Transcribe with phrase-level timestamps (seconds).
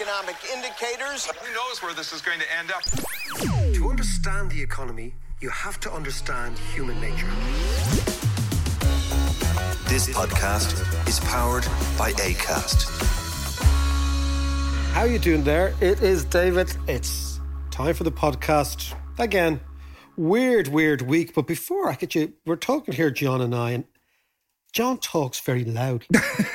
[0.00, 1.26] Economic indicators.
[1.26, 2.82] Who knows where this is going to end up?
[3.74, 7.26] To understand the economy, you have to understand human nature.
[9.88, 11.64] This podcast is powered
[11.98, 12.88] by ACAST.
[14.92, 15.74] How you doing there?
[15.82, 16.74] It is David.
[16.88, 17.38] It's
[17.70, 18.94] time for the podcast.
[19.18, 19.60] Again,
[20.16, 21.34] weird, weird week.
[21.34, 23.84] But before I get you, we're talking here, John and I, and
[24.72, 26.20] John talks very loudly.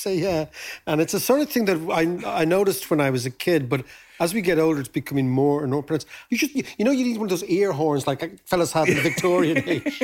[0.00, 0.46] so yeah,
[0.86, 3.68] and it's a sort of thing that I I noticed when I was a kid,
[3.68, 3.84] but
[4.18, 6.06] as we get older, it's becoming more and more pronounced.
[6.30, 8.88] You should, you, you know, you need one of those ear horns like fellas had
[8.88, 10.02] in the Victorian age.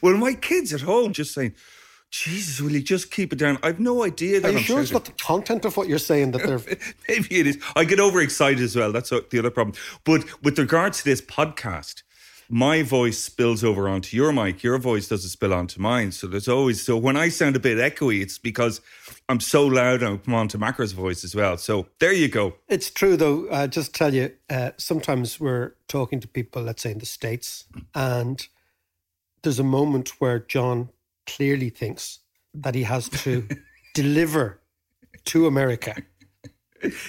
[0.00, 1.54] Well, my kids at home just saying,
[2.10, 3.58] Jesus, will you just keep it down?
[3.62, 5.98] I've no idea that Are you I'm sure it's not the content of what you're
[5.98, 6.58] saying that they're?
[7.08, 7.58] Maybe it is.
[7.74, 8.92] I get overexcited as well.
[8.92, 9.76] That's the other problem.
[10.04, 12.02] But with regard to this podcast,
[12.52, 14.62] my voice spills over onto your mic.
[14.62, 16.12] Your voice doesn't spill onto mine.
[16.12, 18.82] So there's always so when I sound a bit echoey, it's because
[19.30, 21.56] I'm so loud and I come onto Macro's voice as well.
[21.56, 22.54] So there you go.
[22.68, 23.46] It's true though.
[23.46, 27.64] Uh, just tell you, uh, sometimes we're talking to people, let's say in the states,
[27.94, 28.46] and
[29.42, 30.90] there's a moment where John
[31.26, 32.18] clearly thinks
[32.52, 33.48] that he has to
[33.94, 34.60] deliver
[35.24, 35.94] to America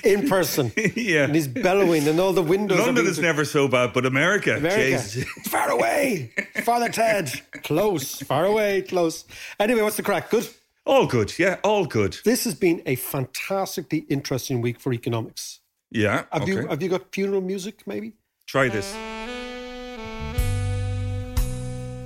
[0.03, 0.71] in person.
[0.95, 1.25] yeah.
[1.25, 2.79] And he's bellowing, and all the windows.
[2.79, 4.99] are London is never so bad, but America, America.
[5.45, 6.31] Far away,
[6.63, 7.31] Father Ted.
[7.63, 9.25] Close, far away, close.
[9.59, 10.29] Anyway, what's the crack?
[10.29, 10.47] Good.
[10.85, 11.37] all good.
[11.37, 12.17] Yeah, all good.
[12.25, 15.59] This has been a fantastically interesting week for economics.
[15.91, 16.25] Yeah.
[16.31, 16.51] Have okay.
[16.51, 17.83] you have you got funeral music?
[17.85, 18.13] Maybe
[18.47, 18.95] Try this.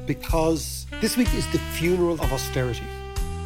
[0.08, 2.88] because this week is the funeral of austerity.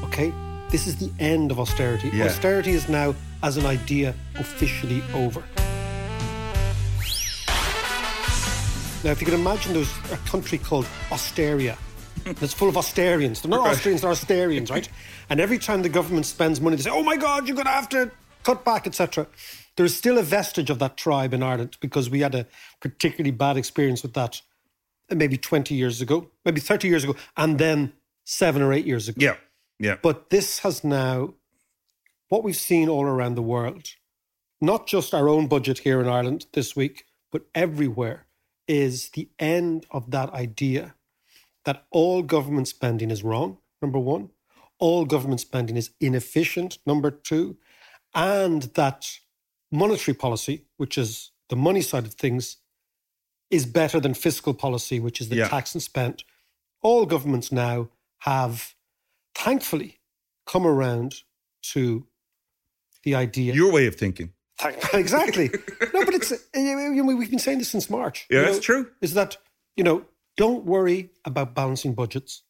[0.03, 0.31] Okay,
[0.69, 2.11] this is the end of austerity.
[2.13, 2.25] Yeah.
[2.25, 5.43] Austerity is now, as an idea, officially over.
[9.03, 11.77] Now, if you can imagine, there's a country called Austeria.
[12.25, 13.41] It's full of Austerians.
[13.41, 14.87] They're not Austrians, they're Austerians, right?
[15.29, 17.71] And every time the government spends money, they say, "Oh my God, you're going to
[17.71, 18.11] have to
[18.43, 19.27] cut back, etc."
[19.77, 22.45] There's still a vestige of that tribe in Ireland because we had a
[22.81, 24.41] particularly bad experience with that
[25.09, 27.93] maybe 20 years ago, maybe 30 years ago, and then
[28.25, 29.17] seven or eight years ago.
[29.19, 29.35] Yeah.
[29.79, 29.95] Yeah.
[30.01, 31.33] But this has now,
[32.31, 33.89] what we've seen all around the world,
[34.61, 38.25] not just our own budget here in Ireland this week, but everywhere,
[38.69, 40.95] is the end of that idea
[41.65, 44.29] that all government spending is wrong, number one,
[44.79, 47.57] all government spending is inefficient, number two,
[48.15, 49.09] and that
[49.69, 52.57] monetary policy, which is the money side of things,
[53.49, 55.49] is better than fiscal policy, which is the Yeah.
[55.49, 56.23] tax and spent.
[56.81, 57.89] All governments now
[58.19, 58.73] have,
[59.35, 59.99] thankfully,
[60.45, 61.23] come around
[61.73, 62.07] to
[63.03, 63.53] the idea.
[63.53, 64.33] Your way of thinking.
[64.93, 65.49] Exactly.
[65.93, 68.27] no, but it's you know, we've been saying this since March.
[68.29, 68.91] Yeah, you that's true.
[69.01, 69.37] Is that
[69.75, 70.05] you know
[70.37, 72.43] don't worry about balancing budgets,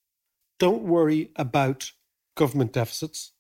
[0.60, 1.92] don't worry about
[2.36, 3.32] government deficits.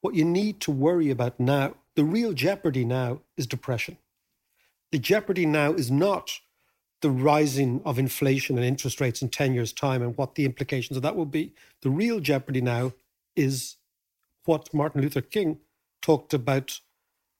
[0.00, 3.98] What you need to worry about now, the real jeopardy now, is depression.
[4.92, 6.40] The jeopardy now is not
[7.02, 10.96] the rising of inflation and interest rates in 10 years' time and what the implications
[10.96, 11.52] of that will be.
[11.82, 12.92] The real jeopardy now
[13.34, 13.76] is
[14.44, 15.58] what Martin Luther King
[16.06, 16.80] talked about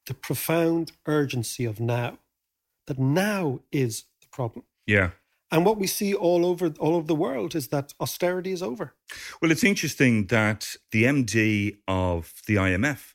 [0.09, 2.19] the profound urgency of now,
[2.88, 4.65] that now is the problem.
[4.87, 5.10] Yeah.
[5.53, 8.86] And what we see all over all over the world is that austerity is over.
[9.41, 13.15] Well, it's interesting that the MD of the IMF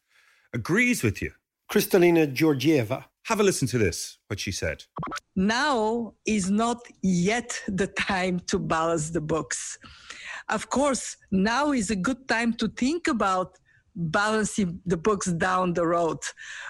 [0.53, 1.31] agrees with you.
[1.71, 2.99] Kristalina Georgieva.
[3.25, 4.77] Have a listen to this, what she said.
[5.35, 7.49] now is not yet
[7.79, 9.77] the time to balance the books.
[10.49, 13.60] Of course, now is a good time to think about
[13.95, 16.19] balancing the books down the road,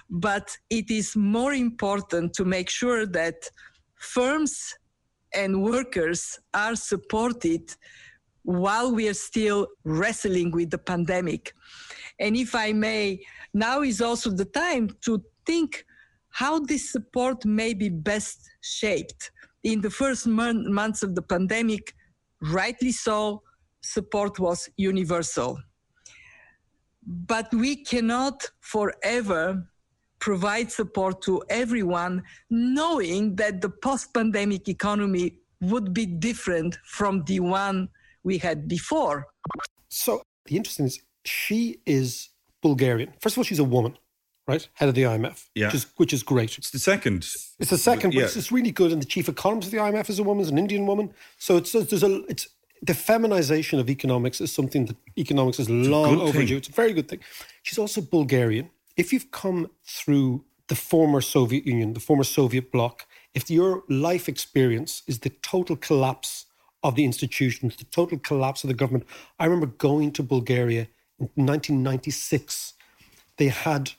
[0.10, 3.50] but it is more important to make sure that
[3.96, 4.74] firms
[5.34, 7.76] and workers are supported
[8.44, 11.54] while we are still wrestling with the pandemic.
[12.20, 13.20] And if I may,
[13.54, 15.86] now is also the time to think
[16.30, 19.32] how this support may be best shaped.
[19.64, 21.94] In the first mon- months of the pandemic,
[22.42, 23.44] rightly so,
[23.82, 25.60] support was universal.
[27.06, 29.68] But we cannot forever
[30.20, 37.40] provide support to everyone, knowing that the post pandemic economy would be different from the
[37.40, 37.90] one
[38.24, 39.26] we had before.
[39.90, 42.30] So the interesting is she is
[42.62, 43.14] Bulgarian.
[43.20, 43.98] First of all, she's a woman,
[44.48, 44.68] right?
[44.74, 45.68] Head of the IMF, Yeah.
[45.68, 46.58] which is which is great.
[46.60, 47.28] It's the second.
[47.60, 48.24] It's the second, Yeah.
[48.26, 48.92] it's really good.
[48.92, 51.14] And the chief economist of the IMF is a woman, is an Indian woman.
[51.40, 52.48] So it's there's a it's
[52.82, 56.48] the feminization of economics is something that economics is long overdue.
[56.48, 56.58] thing.
[56.58, 57.20] It's a very good thing.
[57.62, 58.70] She's also Bulgarian.
[58.98, 64.28] If you've come through the former Soviet Union, the former Soviet bloc, if your life
[64.28, 66.48] experience is the total collapse
[66.84, 69.06] of the institutions, the total collapse of the government.
[69.40, 70.88] I remember going to Bulgaria
[71.20, 72.74] in 1996.
[73.38, 73.92] They had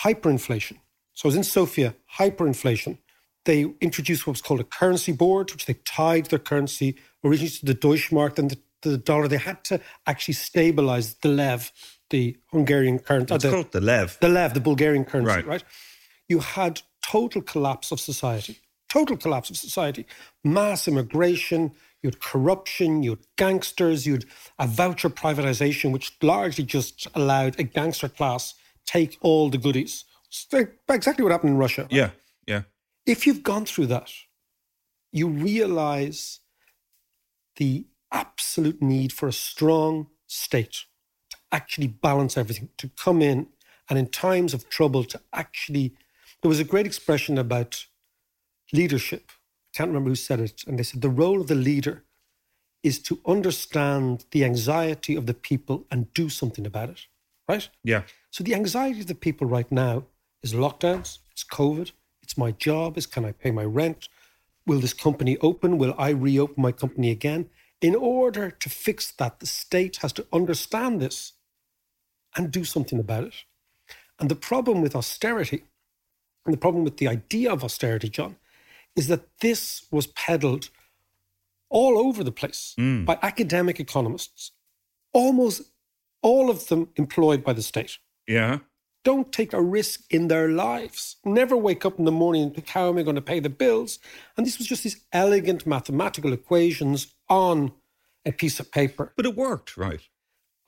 [0.00, 0.78] hyperinflation.
[1.12, 2.98] So I was in Sofia, hyperinflation.
[3.44, 7.66] They introduced what was called a currency board, which they tied their currency originally to
[7.66, 9.28] the Deutschmark, then the, the dollar.
[9.28, 11.72] They had to actually stabilize the lev,
[12.10, 13.34] the Hungarian currency.
[13.34, 14.18] It's uh, the, called the Lev.
[14.20, 15.46] the lev, the Bulgarian currency, Right.
[15.46, 15.64] right.
[16.28, 18.58] You had total collapse of society,
[18.88, 20.06] total collapse of society,
[20.44, 21.72] mass immigration,
[22.02, 24.24] you had corruption, you had gangsters, you had
[24.58, 28.54] a voucher privatization, which largely just allowed a gangster class
[28.86, 30.04] take all the goodies.
[30.28, 30.46] It's
[30.88, 31.86] exactly what happened in Russia.
[31.90, 32.10] Yeah,
[32.46, 32.62] yeah.
[33.06, 34.10] If you've gone through that,
[35.12, 36.40] you realize
[37.56, 40.84] the absolute need for a strong state
[41.30, 43.48] to actually balance everything, to come in
[43.88, 45.94] and in times of trouble to actually.
[46.40, 47.86] There was a great expression about
[48.72, 49.30] leadership.
[49.30, 50.64] I can't remember who said it.
[50.66, 52.04] And they said the role of the leader
[52.82, 57.06] is to understand the anxiety of the people and do something about it,
[57.48, 57.68] right?
[57.84, 58.02] Yeah.
[58.30, 60.04] So the anxiety of the people right now
[60.42, 61.92] is lockdowns, it's COVID,
[62.32, 64.08] it's my job, is can I pay my rent?
[64.66, 65.76] Will this company open?
[65.76, 67.50] Will I reopen my company again?
[67.82, 71.34] In order to fix that, the state has to understand this
[72.34, 73.34] and do something about it.
[74.18, 75.64] And the problem with austerity,
[76.46, 78.36] and the problem with the idea of austerity, John,
[78.96, 80.70] is that this was peddled
[81.68, 83.04] all over the place mm.
[83.04, 84.52] by academic economists,
[85.12, 85.70] almost
[86.22, 88.60] all of them employed by the state Yeah.
[89.04, 91.16] Don't take a risk in their lives.
[91.24, 93.50] Never wake up in the morning and think, how am I going to pay the
[93.50, 93.98] bills?
[94.36, 97.72] And this was just these elegant mathematical equations on
[98.24, 99.12] a piece of paper.
[99.16, 100.00] But it worked, right?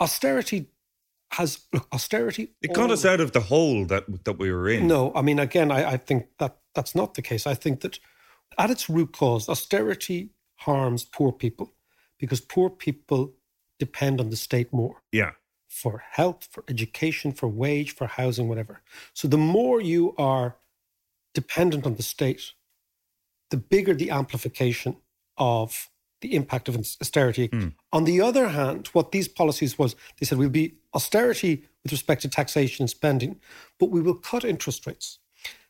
[0.01, 0.71] Austerity
[1.33, 2.51] has, look, austerity.
[2.63, 4.87] It got us out of the hole that that we were in.
[4.87, 7.47] No, I mean, again, I, I think that that's not the case.
[7.47, 7.99] I think that
[8.59, 11.73] at its root cause, austerity harms poor people
[12.19, 13.35] because poor people
[13.79, 15.03] depend on the state more.
[15.13, 15.33] Yeah.
[15.75, 18.81] For health, for education, for wage, for housing, whatever.
[19.13, 20.57] So the more you are
[21.35, 22.53] dependent on the state,
[23.51, 24.97] the bigger the amplification
[25.37, 25.91] of
[26.21, 27.49] the impact of austerity.
[27.49, 27.69] Hmm.
[27.93, 32.23] On the other hand, what these policies was, they said we'll be austerity with respect
[32.23, 33.41] to taxation and spending,
[33.81, 35.19] but we will cut interest rates.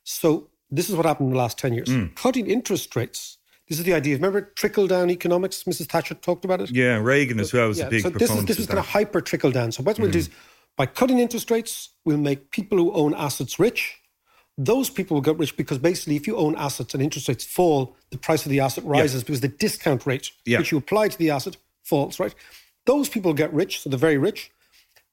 [0.05, 1.89] So this is what happened in the last 10 years.
[1.89, 2.07] Hmm.
[2.15, 3.39] Cutting interest rates.
[3.69, 4.17] This is the idea.
[4.17, 5.65] Remember trickle down economics?
[5.65, 5.87] Mrs.
[5.87, 6.71] Thatcher talked about it.
[6.71, 9.21] Yeah, Reagan as well was a big so this is this is kind of hyper
[9.21, 9.73] trickle down.
[9.73, 10.35] So what we'll do is mm.
[10.77, 14.01] by cutting interest rates, we'll make people who own assets rich.
[14.59, 17.97] Those people will get rich because basically, if you own assets and interest rates fall,
[18.11, 20.59] the price of the asset rises because the discount rate Yeah.
[20.59, 22.21] which you apply to the asset falls.
[22.21, 22.35] Right?
[22.85, 24.51] Those people get rich, so the very rich.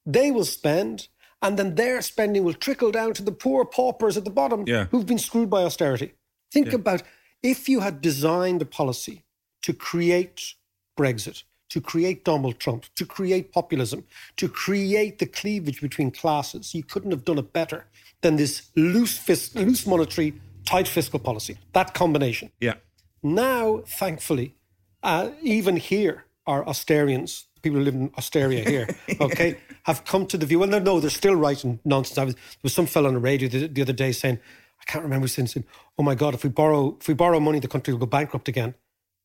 [0.05, 1.07] They will spend,
[1.41, 4.87] and then their spending will trickle down to the poor paupers at the bottom Yeah.
[4.91, 6.13] who've been screwed by austerity.
[6.51, 7.01] Think about
[7.43, 9.23] if you had designed a policy
[9.63, 10.55] to create
[10.97, 14.03] Brexit, to create Donald Trump, to create populism,
[14.37, 17.85] to create the cleavage between classes, you couldn't have done it better
[18.21, 20.33] than this loose, fis- loose monetary,
[20.65, 21.57] tight fiscal policy.
[21.73, 22.51] That combination.
[22.59, 22.75] Yeah.
[23.23, 24.55] Now, thankfully,
[25.03, 28.87] uh, even here, our Austerians, people who live in Austeria here,
[29.21, 30.59] okay, have come to the view.
[30.59, 32.17] Well, no, no, they're still writing nonsense.
[32.17, 34.39] I was, there was some fellow on the radio the, the other day saying,
[34.81, 35.65] I can't remember since, saying,
[35.97, 38.47] oh my God, if we borrow, if we borrow money, the country will go bankrupt
[38.47, 38.73] again.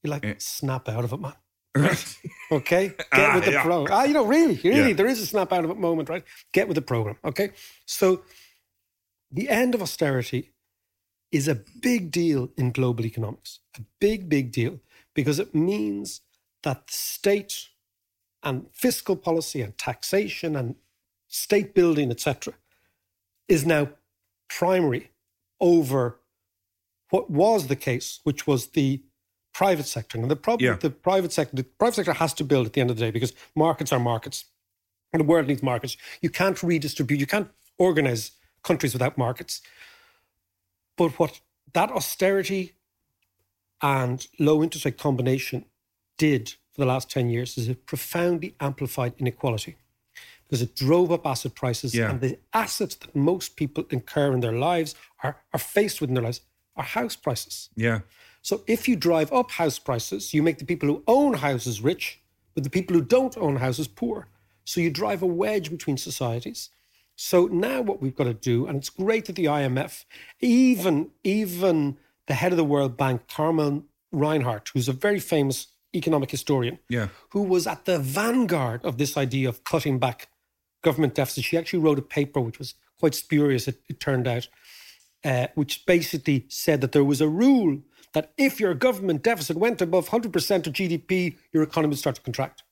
[0.03, 1.35] You're like, snap out of it, man.
[1.77, 2.17] Right.
[2.53, 3.63] Okay, get Ah, with the yeah.
[3.63, 3.99] program.
[3.99, 4.93] Ah, you know, really, really, Yeah.
[4.95, 6.23] there is a snap out of it moment, right?
[6.53, 7.17] Get with the program.
[7.25, 7.51] Okay,
[7.87, 8.23] so
[9.33, 10.53] the end of austerity
[11.33, 13.59] is a big deal in global economics.
[13.77, 14.79] A big, big deal
[15.13, 16.21] because it means
[16.63, 17.69] that the state
[18.45, 20.77] and fiscal policy and taxation and
[21.27, 22.55] state building, etc.,
[23.49, 23.89] is now
[24.49, 25.11] primary
[25.61, 26.21] over
[27.11, 29.03] what was the case, which was the
[29.53, 30.19] private sector.
[30.19, 30.73] And the problem Yeah.
[30.73, 33.05] with the private sector, the private sector has to build at the end of the
[33.05, 34.45] day because markets are markets.
[35.13, 35.97] And the world needs markets.
[36.21, 38.33] You can't redistribute, you can't organize
[38.63, 39.63] countries without markets.
[40.97, 41.41] But what
[41.73, 42.75] that austerity
[43.81, 45.65] and low interest rate combination
[46.19, 49.77] did for the last 10 years is it profoundly amplified inequality
[50.47, 52.11] because it drove up asset prices Yeah.
[52.11, 56.15] and the assets that most people incur in their lives are, are faced with in
[56.15, 56.41] their lives
[56.77, 57.71] are house prices.
[57.75, 58.01] Yeah.
[58.43, 62.21] So if you drive up house prices, you make the people who own houses rich,
[62.55, 64.29] but the people who don't own houses poor.
[64.65, 66.71] So you drive a wedge between societies.
[67.17, 70.05] So now what we've got to do, and it's great that the IMF,
[70.41, 76.31] even even the head of the World Bank, Carmen Reinhart, who's a very famous economic
[76.31, 77.09] historian, Yeah.
[77.31, 80.29] who was at the vanguard of this idea of cutting back
[80.87, 81.43] government deficit.
[81.43, 84.47] She actually wrote a paper which was quite spurious, it, it turned out,
[85.25, 87.81] uh, which basically said that there was a rule
[88.13, 92.23] that if your government deficit went above 100% of GDP, your economy would start to
[92.23, 92.63] contract.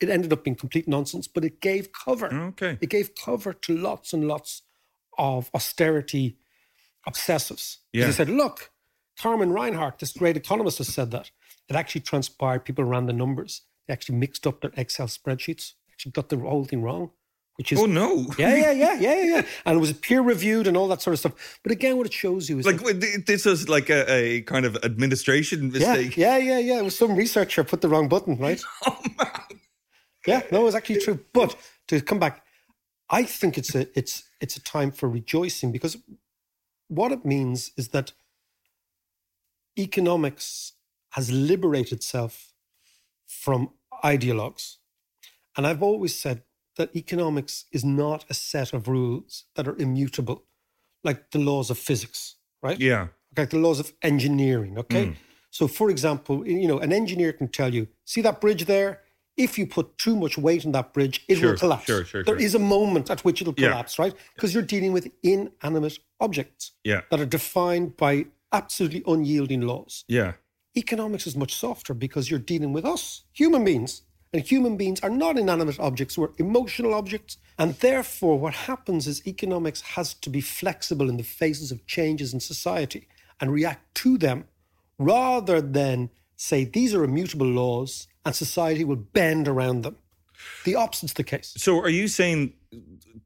[0.00, 2.28] It ended up being complete nonsense, but it gave cover.
[2.50, 2.76] Okay.
[2.82, 4.62] It gave cover to lots and lots
[5.16, 6.36] of austerity
[7.08, 7.78] obsessives.
[7.94, 8.04] Yeah.
[8.04, 8.70] They said, look,
[9.18, 11.30] Carmen Reinhart, this great economist, has said that.
[11.70, 13.62] It actually transpired, people ran the numbers.
[13.86, 17.10] They actually mixed up their Excel spreadsheets, actually got the whole thing wrong,
[17.56, 18.26] which is Oh no.
[18.38, 19.42] yeah, yeah, yeah, yeah, yeah, yeah.
[19.66, 21.58] And it was peer reviewed and all that sort of stuff.
[21.62, 24.64] But again, what it shows you is Like that- this was like a, a kind
[24.66, 26.16] of administration yeah, mistake.
[26.16, 26.78] yeah, yeah, yeah.
[26.78, 28.62] It was some researcher put the wrong button, right?
[28.86, 29.30] Oh man.
[30.26, 31.20] Yeah, no, it was actually true.
[31.32, 31.54] But
[31.88, 32.42] to come back,
[33.08, 35.96] I think it's a it's it's a time for rejoicing because
[36.88, 38.12] what it means is that
[39.78, 40.72] economics
[41.10, 42.52] has liberated itself
[43.26, 43.70] from
[44.04, 44.76] ideologues.
[45.56, 46.42] And I've always said
[46.76, 50.44] that economics is not a set of rules that are immutable,
[51.04, 52.78] like the laws of physics, right?
[52.80, 53.08] Yeah.
[53.36, 54.78] like the laws of engineering.
[54.78, 55.06] Okay.
[55.06, 55.12] Hmm.
[55.50, 59.00] So, for example, you know, an engineer can tell you, see that bridge there?
[59.36, 61.84] If you put too much weight on that bridge, it Sure, will collapse.
[61.84, 63.68] sure, sure, There is a moment at which it'll Yeah.
[63.68, 64.14] collapse, right?
[64.34, 67.02] Because you're dealing with inanimate objects Yeah.
[67.10, 70.04] that are defined by absolutely unyielding laws.
[70.08, 70.32] Yeah.
[70.74, 74.02] Economics is much softer because you're dealing with us, human beings.
[74.32, 77.38] And human beings are not inanimate objects, we're emotional objects.
[77.58, 82.34] And therefore, what happens is economics has to be flexible in the faces of changes
[82.34, 83.08] in society
[83.40, 84.44] and react to them
[84.98, 89.96] rather than say these are immutable laws and society will bend around them.
[90.64, 91.54] The opposite's the case.
[91.56, 92.52] So are you saying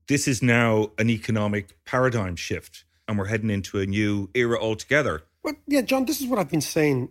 [0.07, 5.23] this is now an economic paradigm shift and we're heading into a new era altogether?
[5.43, 7.09] Well, yeah, John, this is what I've been saying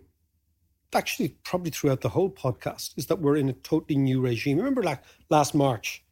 [0.94, 4.58] actually probably throughout the whole podcast is that we're in a totally new regime.
[4.58, 6.02] Remember like last March,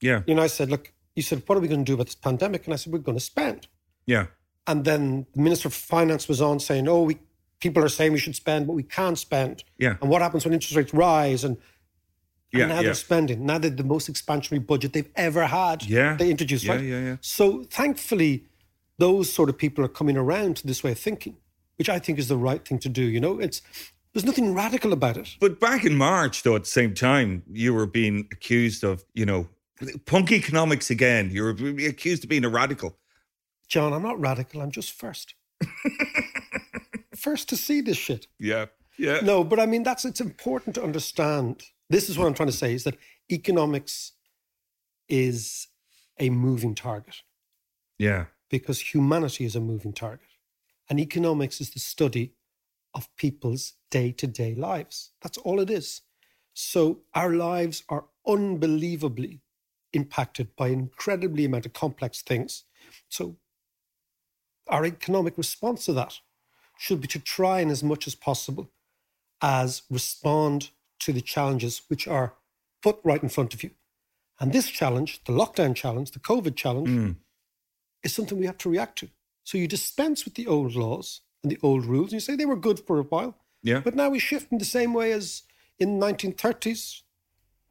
[0.00, 0.22] Yeah.
[0.26, 2.14] you know, I said, look, you said, what are we going to do about this
[2.16, 2.64] pandemic?
[2.64, 3.68] And I said, we're going to spend.
[4.06, 4.26] Yeah.
[4.66, 7.18] And then the Minister of Finance was on saying, oh, we
[7.60, 9.64] people are saying we should spend, but we can't spend.
[9.78, 9.96] Yeah.
[10.00, 11.44] And what happens when interest rates rise?
[11.44, 11.56] And,
[12.52, 12.82] and Yeah, now yeah.
[12.82, 13.46] they're spending.
[13.46, 15.84] Now they're the most expansionary budget they've ever had.
[15.84, 16.16] Yeah.
[16.16, 16.84] They introduced, Yeah, right?
[16.84, 17.16] yeah, yeah.
[17.20, 18.44] So thankfully,
[18.98, 21.36] those sort of people are coming around to this way of thinking,
[21.76, 23.02] which I think is the right thing to do.
[23.02, 23.62] You know, it's
[24.14, 25.36] there's nothing radical about it.
[25.40, 29.26] But back in March, though, at the same time, you were being accused of, you
[29.26, 29.48] know,
[30.06, 31.30] punk economics again.
[31.32, 31.50] You were
[31.86, 32.96] accused of being a radical.
[33.68, 34.60] John, I'm not radical.
[34.62, 35.34] I'm just first.
[37.16, 38.26] first to see this shit.
[38.38, 38.66] Yeah.
[38.98, 39.20] Yeah.
[39.22, 41.62] No, but I mean that's it's important to understand.
[41.90, 42.96] This is what I'm trying to say is that
[43.30, 44.12] economics
[45.08, 45.68] is
[46.20, 47.22] a moving target
[47.98, 48.26] Yeah.
[48.50, 50.28] because humanity is a moving target.
[50.88, 52.34] And economics is the study
[52.94, 55.10] of people's day-to-day lives.
[55.22, 56.02] That's all it is.
[56.52, 59.40] So our lives are unbelievably
[59.92, 62.64] impacted by an incredibly amount of complex things.
[63.08, 63.36] So
[64.68, 66.20] our economic response to that
[66.78, 68.70] should be to try and as much as possible
[69.42, 70.70] as respond
[71.00, 72.34] to the challenges which are
[72.82, 73.70] put right in front of you.
[74.40, 77.16] And this challenge, the lockdown challenge, the COVID challenge, mm.
[78.02, 79.08] is something we have to react to.
[79.44, 82.46] So you dispense with the old laws and the old rules, and you say they
[82.46, 83.36] were good for a while.
[83.62, 83.80] Yeah.
[83.80, 85.42] But now we shift in the same way as
[85.78, 87.02] in the 1930s.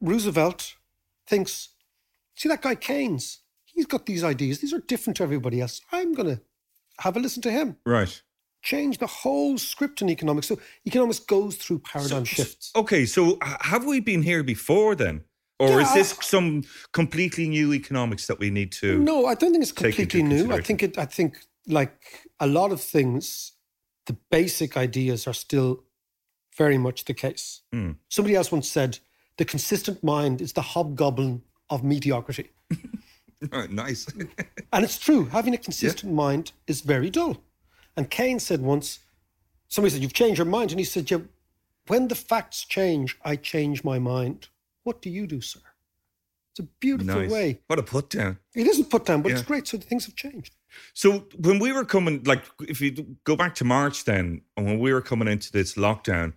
[0.00, 0.74] Roosevelt
[1.26, 1.70] thinks,
[2.34, 4.60] see that guy Keynes, he's got these ideas.
[4.60, 5.80] These are different to everybody else.
[5.92, 6.40] I'm going to
[7.00, 7.76] have a listen to him.
[7.84, 8.22] Right.
[8.62, 10.46] Change the whole script in economics.
[10.46, 12.72] So economics goes through paradigm shifts.
[12.74, 13.04] Okay.
[13.04, 15.24] So uh, have we been here before then?
[15.60, 18.98] Or is this some completely new economics that we need to?
[18.98, 20.52] No, I don't think it's completely new.
[20.52, 20.98] I think it.
[20.98, 21.36] I think
[21.68, 23.52] like a lot of things,
[24.06, 25.84] the basic ideas are still
[26.56, 27.62] very much the case.
[27.72, 27.92] Hmm.
[28.08, 28.98] Somebody else once said,
[29.38, 32.50] "The consistent mind is the hobgoblin of mediocrity,"
[33.52, 34.06] Oh, nice.
[34.72, 35.26] and it's true.
[35.26, 37.42] Having a consistent mind is very dull.
[37.96, 39.00] And Keynes said once,
[39.68, 41.18] somebody said, "You've changed your mind," and he said, "Yeah,
[41.86, 44.48] when the facts change, I change my mind.
[44.82, 45.60] What do you do, sir?"
[46.52, 47.30] It's a beautiful nice.
[47.30, 47.60] way.
[47.66, 48.38] What a put down.
[48.54, 49.66] It isn't put down, but it's great.
[49.66, 50.54] So things have changed.
[50.92, 54.78] So when we were coming, like if you go back to March then, and when
[54.78, 56.34] we were coming into this lockdown,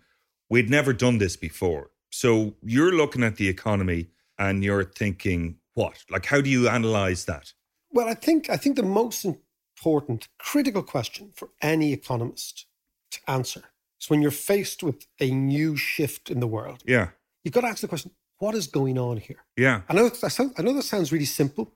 [0.49, 1.91] we'd never done this before.
[2.11, 6.03] So you're looking at the economy and you're thinking, what?
[6.09, 7.53] Like, how do you analyze that?
[7.91, 12.65] Well, I think I think the most important critical question for any economist
[13.11, 13.63] to answer
[14.01, 16.83] is when you're faced with a new shift in the world.
[16.85, 17.09] Yeah.
[17.43, 19.45] You've got to ask the question, what is going on here?
[19.55, 19.81] Yeah.
[19.89, 20.09] I know
[20.57, 21.73] I know that sounds really simple,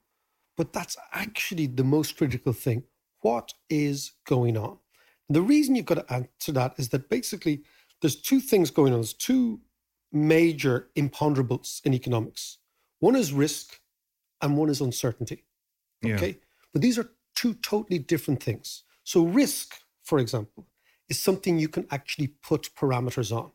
[0.62, 2.84] but that's actually the most critical thing.
[3.22, 4.78] What is going on?
[5.28, 7.64] And the reason you've got to answer that is that basically
[8.00, 9.00] there's two things going on.
[9.00, 9.60] There's two
[10.12, 12.60] major imponderables in economics.
[13.00, 13.80] One is risk
[14.40, 15.46] and one is uncertainty.
[16.04, 16.18] Yeah.
[16.18, 16.38] Okay.
[16.74, 18.84] But these are two totally different things.
[19.04, 20.68] So, risk, for example,
[21.10, 23.50] is something you can actually put parameters on.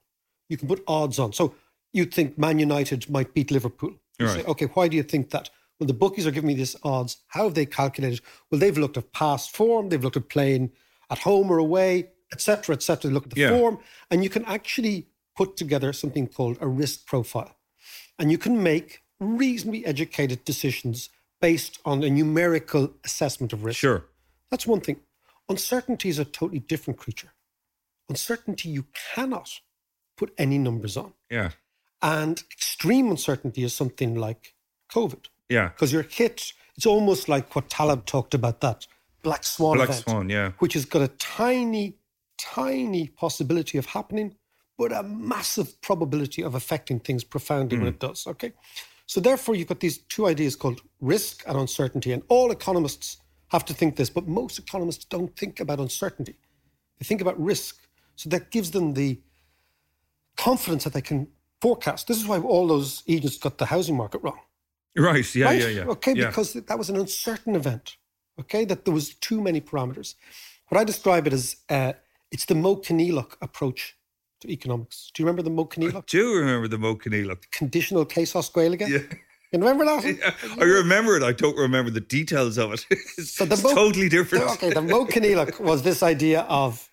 [0.49, 1.33] You can put odds on.
[1.33, 1.55] So,
[1.93, 3.93] you think Man United might beat Liverpool.
[4.19, 4.49] You say, Right.
[4.49, 5.51] okay, why do you think that?
[5.79, 7.19] Well, the bookies are giving me this odds.
[7.29, 8.21] How have they calculated?
[8.51, 10.73] Well, they've looked at past form, they've looked at playing
[11.11, 13.11] at home or away, etc., etc.
[13.11, 13.51] They look at the Yeah.
[13.51, 13.79] form,
[14.11, 17.57] and you can actually put together something called a risk profile.
[18.19, 23.79] And you can make reasonably educated decisions based on a numerical assessment of risk.
[23.79, 24.07] Sure.
[24.51, 25.01] That's one thing.
[25.49, 27.33] Uncertainty is a totally different creature.
[28.09, 29.61] Uncertainty you cannot
[30.17, 31.13] put any numbers on.
[31.31, 31.51] Yeah.
[32.01, 34.55] And extreme uncertainty is something like
[34.91, 35.69] COVID, Yeah.
[35.69, 36.53] because you're hit.
[36.77, 38.87] It's almost like what Taleb talked about that
[39.23, 40.53] black swan Black event, swan, yeah.
[40.59, 41.97] which has got a tiny,
[42.39, 44.37] tiny possibility of happening,
[44.79, 47.81] but a massive probability of affecting things profoundly Mm.
[47.81, 48.27] when it does.
[48.27, 48.53] Okay.
[49.07, 52.13] So therefore, you've got these two ideas called risk and uncertainty.
[52.13, 56.35] And all economists have to think this, but most economists don't think about uncertainty.
[56.99, 57.79] They think about risk.
[58.17, 59.21] So that gives them the
[60.37, 61.29] confidence that they can
[61.61, 62.07] forecast.
[62.07, 64.39] This is why all those agents got the housing market wrong.
[64.97, 65.35] Right.
[65.35, 65.47] Yeah.
[65.47, 65.61] right?
[65.61, 65.69] Yeah.
[65.69, 65.85] Yeah.
[65.85, 66.29] Okay, yeah.
[66.29, 67.97] because that was an uncertain event.
[68.41, 70.15] Okay, that there was too many parameters.
[70.69, 71.93] What I describe it as uh,
[72.31, 73.97] it's the Modh approach
[74.41, 75.11] to economics.
[75.15, 76.07] Do you remember the Modh I Coinníollach?
[76.07, 77.51] do remember the Modh.
[77.53, 78.89] Conditional case Osquailiga?
[78.89, 78.99] Yeah.
[79.53, 80.05] You remember that?
[80.05, 81.23] Yeah, I remember it.
[81.23, 82.85] I don't remember the details of it.
[82.91, 84.45] it's So the it's Mo- totally different.
[84.51, 86.89] Okay, the Modh was this idea of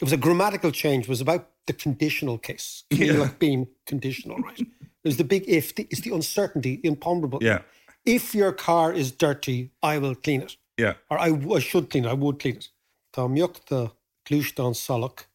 [0.00, 1.04] it was a grammatical change.
[1.04, 2.84] It was about the conditional case.
[2.90, 4.60] Coinníollach being conditional, right?
[5.06, 5.72] There's the big if.
[5.72, 7.38] The, it's the uncertainty, the imponderable.
[7.40, 7.60] Yeah.
[8.04, 10.56] If your car is dirty, I will clean it.
[10.76, 10.94] Yeah.
[11.08, 12.70] or I, should clean it, I would clean it.
[13.14, 13.92] Tá miocta
[14.28, 15.26] glúistan solach,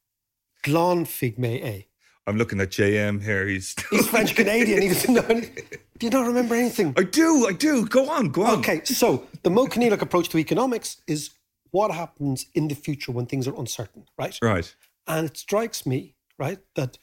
[0.61, 1.85] glán fig me é.
[2.27, 3.47] I'm looking at JM here.
[3.47, 3.73] He's.
[3.91, 4.81] He's French Canadian.
[4.81, 5.65] He doesn't know anything.
[5.97, 6.93] Do you not remember anything?
[6.97, 7.47] I do.
[7.47, 7.85] I do.
[7.85, 8.27] Go on.
[8.27, 8.59] Go on.
[8.59, 11.29] Okay, so the Modh approach to economics is
[11.71, 14.37] what happens in the future when things are uncertain, right?
[14.41, 14.75] Right.
[15.07, 16.97] And it strikes me, right, that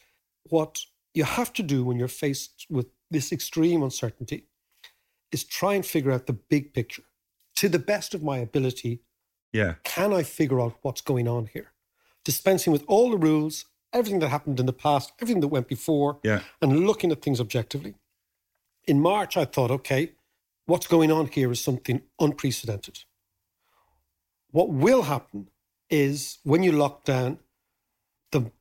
[0.51, 0.81] what
[1.15, 4.47] you have to do when you're faced with this extreme uncertainty
[5.33, 7.03] is try and figure out the big picture.
[7.57, 9.03] To the best of my ability,
[9.53, 9.75] Yeah.
[9.85, 11.73] can I figure out what's going on here?
[12.25, 16.21] Dispensing with all the rules, everything that happened in the past, everything that went before,
[16.23, 16.43] Yeah.
[16.61, 17.95] and looking at things objectively.
[18.85, 20.15] In March, I thought, okay,
[20.67, 23.05] what's going on here is something unprecedented.
[24.51, 25.51] What will happen
[25.91, 27.39] is when you lock down,
[28.31, 28.53] the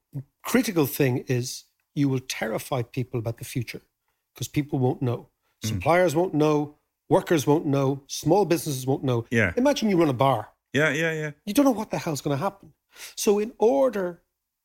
[0.43, 1.65] critical thing is
[1.97, 3.81] you will terrify people about the future
[4.33, 5.19] because people won't know.
[5.63, 5.69] Mm.
[5.69, 6.75] Suppliers won't know,
[7.09, 9.25] workers won't know, small businesses won't know.
[9.31, 9.53] Yeah.
[9.57, 10.91] Imagine you run a bar Yeah.
[10.91, 11.13] Yeah.
[11.21, 11.31] Yeah.
[11.45, 12.73] you don't know what the hell's going to happen.
[13.15, 14.21] So, in order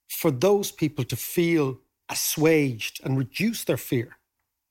[0.09, 4.09] for those people to feel assuaged and reduce their fear,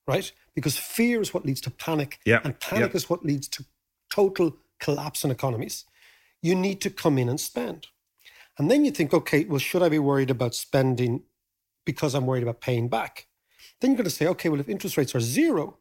[0.08, 0.32] right?
[0.56, 2.98] Because fear is what leads to panic, Yeah, and panic yeah.
[2.98, 3.66] is what leads to
[4.10, 5.86] total collapse in economies.
[6.42, 7.88] You need to come in and spend.
[8.58, 11.24] And then you think, okay, well, should I be worried about spending
[11.86, 13.28] because I'm worried about paying back?
[13.80, 15.78] Then you're going to say, okay, well, if interest rates are zero,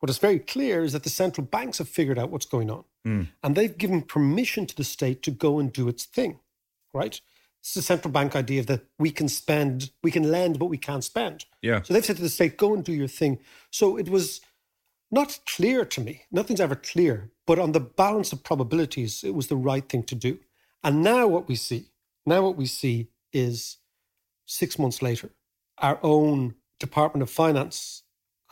[0.00, 2.84] what is very clear is that the central banks have figured out what's going on.
[3.04, 3.22] Hmm.
[3.42, 6.40] And they've given permission to the state to go and do its thing,
[6.92, 7.20] right?
[7.60, 11.02] It's the central bank idea that we can spend, we can lend, but we can't
[11.02, 11.46] spend.
[11.62, 11.82] Yeah.
[11.82, 13.38] So they've said to the state, go and do your thing.
[13.70, 14.40] So it was
[15.10, 19.46] not clear to me, nothing's ever clear, but on the balance of probabilities, it was
[19.46, 20.38] the right thing to do.
[20.84, 21.86] And now what we see,
[22.24, 23.78] now what we see is
[24.46, 25.30] six months later,
[25.78, 28.02] our own Department of Finance,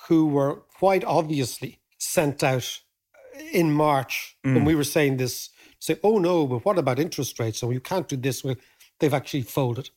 [0.08, 2.80] who were quite obviously sent out
[3.14, 4.66] uh, in March when mm.
[4.66, 7.58] we were saying this, say, oh no, but what about interest rates?
[7.58, 8.44] So you can't do this.
[8.44, 8.56] Well,
[9.00, 9.90] they've actually folded.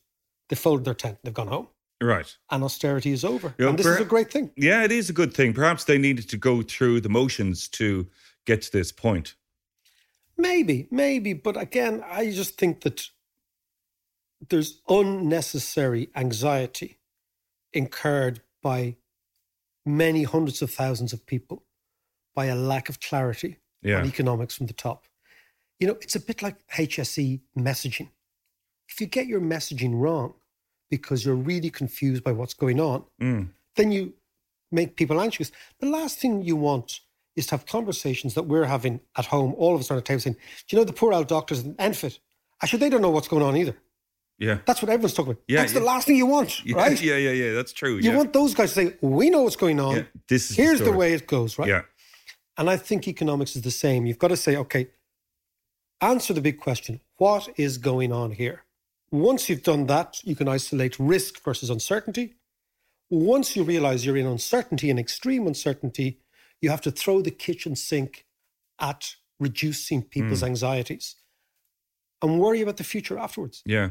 [0.48, 1.18] They folded their tent.
[1.22, 1.68] They've gone home.
[2.00, 2.36] Right.
[2.50, 3.54] And austerity is over.
[3.58, 4.50] Yeah, and this is a great thing.
[4.56, 5.52] Yeah, it is a good thing.
[5.52, 8.06] Perhaps they needed to go through the motions to
[8.46, 9.34] get to this point.
[10.36, 11.32] Maybe, maybe.
[11.32, 13.08] But again, I just think that
[14.48, 16.98] there's unnecessary anxiety
[17.72, 18.96] incurred by
[19.84, 21.64] many hundreds of thousands of people
[22.34, 23.98] by a lack of clarity Yeah.
[24.00, 25.06] on economics from the top.
[25.80, 28.10] You know, it's a bit like HSE messaging.
[28.88, 30.34] If you get your messaging wrong
[30.90, 33.50] because you're really confused by what's going on, Mm.
[33.76, 34.14] then you
[34.72, 35.50] make people anxious.
[35.80, 37.00] The last thing you want
[37.36, 40.20] is to have conversations that we're having at home, all of us on a table
[40.20, 42.18] saying, Do you know the poor old doctors in NPHET?
[42.62, 43.76] Actually, they don't know what's going on either.
[44.38, 44.58] Yeah.
[44.64, 45.42] That's what everyone's talking about.
[45.48, 47.02] Yeah, That's the last thing you want, Yeah, right?
[47.02, 47.52] yeah, yeah, yeah.
[47.54, 47.96] That's true.
[47.96, 48.16] You yeah.
[48.16, 49.96] want those guys to say, We know what's going on.
[49.96, 51.68] Yeah, this is Here's the, story." way it goes, right?
[51.68, 51.82] Yeah.
[52.56, 54.06] And I think economics is the same.
[54.06, 54.88] You've got to say, okay,
[56.00, 58.64] answer the big question what is going on here?
[59.10, 62.34] Once you've done that, you can isolate risk versus uncertainty.
[63.10, 66.20] Once you realize you're in uncertainty and extreme uncertainty,
[66.60, 68.26] you have to throw the kitchen sink
[68.78, 70.46] at reducing people's hmm.
[70.46, 71.16] anxieties
[72.22, 73.62] and worry about the future afterwards.
[73.64, 73.90] Yeah.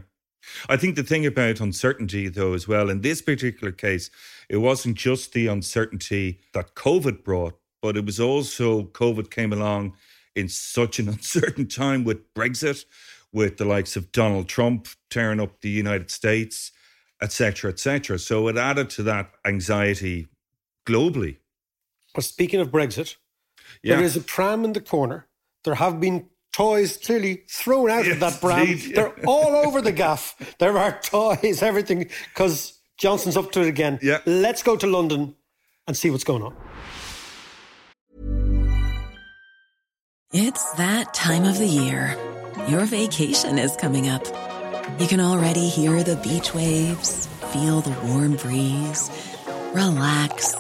[0.69, 4.09] I think the thing about uncertainty, though, as well, in this particular case,
[4.49, 9.93] it wasn't just the uncertainty that COVID brought, but it was also COVID came along
[10.35, 12.85] in such an uncertain time with Brexit,
[13.33, 16.71] with the likes of Donald Trump tearing up the United States,
[17.21, 18.17] etc., etc.
[18.19, 20.27] So it added to that anxiety
[20.85, 21.37] globally.
[22.15, 23.15] But speaking of Brexit,
[23.83, 23.95] Yeah.
[23.97, 25.27] there is a pram in the corner.
[25.63, 28.69] There have been toys clearly thrown out of that brand.
[28.69, 28.95] indeed, yeah.
[28.95, 30.35] They're all over the gaff.
[30.59, 33.99] There are toys, everything, because Johnson's up to it again.
[34.01, 34.19] Yeah.
[34.25, 35.35] Let's go to London
[35.87, 36.55] and see what's going on.
[40.33, 42.17] It's that time of the year.
[42.67, 44.25] Your vacation is coming up.
[44.99, 49.09] You can already hear the beach waves, feel the warm breeze,
[49.73, 50.53] relax,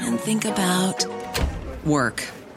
[0.00, 1.06] and think about
[1.84, 2.24] work.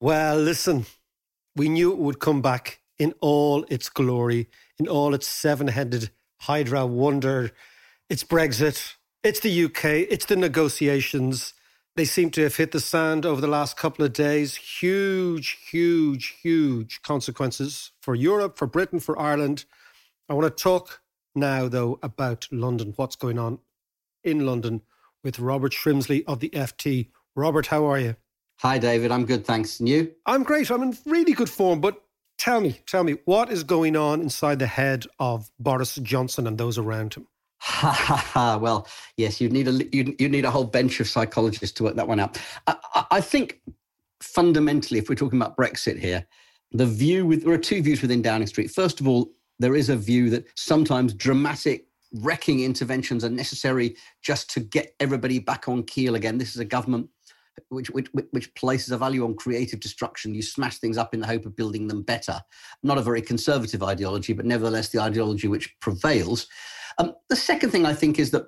[0.00, 0.86] Well, listen,
[1.54, 6.10] we knew it would come back in all its glory, in all its seven headed
[6.42, 7.50] Hydra wonder.
[8.08, 11.54] It's Brexit, it's the UK, it's the negotiations.
[11.96, 14.56] They seem to have hit the sand over the last couple of days.
[14.56, 19.64] Huge, huge, huge consequences for Europe, for Britain, for Ireland.
[20.28, 21.00] I want to talk
[21.34, 23.60] now, though, about London, what's going on
[24.22, 24.82] in London
[25.24, 27.08] with Robert Shrimsley of the FT.
[27.34, 28.16] Robert, how are you?
[28.60, 29.10] Hi, David.
[29.10, 29.80] I'm good, thanks.
[29.80, 30.12] And you?
[30.24, 30.70] I'm great.
[30.70, 31.80] I'm in really good form.
[31.80, 32.02] But
[32.38, 36.56] tell me, tell me, what is going on inside the head of Boris Johnson and
[36.56, 37.26] those around him?
[37.60, 38.58] Ha ha ha.
[38.58, 41.96] Well, yes, you need a you you need a whole bench of psychologists to work
[41.96, 42.38] that one out.
[42.66, 43.60] I, I, I think
[44.20, 46.26] fundamentally, if we're talking about Brexit here,
[46.72, 48.70] the view with there are two views within Downing Street.
[48.70, 54.48] First of all, there is a view that sometimes dramatic wrecking interventions are necessary just
[54.50, 56.38] to get everybody back on keel again.
[56.38, 57.08] This is a government
[57.68, 60.34] which, which which places a value on creative destruction.
[60.34, 62.40] You smash things up in the hope of building them better.
[62.82, 66.46] Not a very conservative ideology, but nevertheless the ideology which prevails.
[66.98, 68.46] Um, the second thing I think is that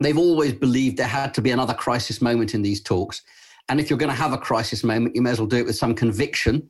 [0.00, 3.22] they've always believed there had to be another crisis moment in these talks.
[3.68, 5.66] And if you're going to have a crisis moment, you may as well do it
[5.66, 6.68] with some conviction.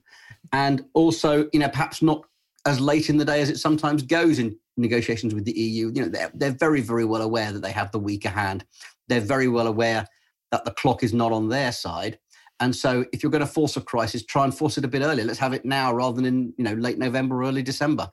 [0.53, 2.25] And also, you know, perhaps not
[2.67, 5.91] as late in the day as it sometimes goes in negotiations with the EU.
[5.95, 8.65] You know, they're, they're very, very well aware that they have the weaker hand.
[9.09, 10.07] They're very well aware
[10.55, 12.17] that the clock is not on their side.
[12.61, 15.03] And so if you're going to force a crisis, try and force it a bit
[15.03, 15.25] earlier.
[15.25, 18.09] Let's have it now rather than in, you know, late November, early December.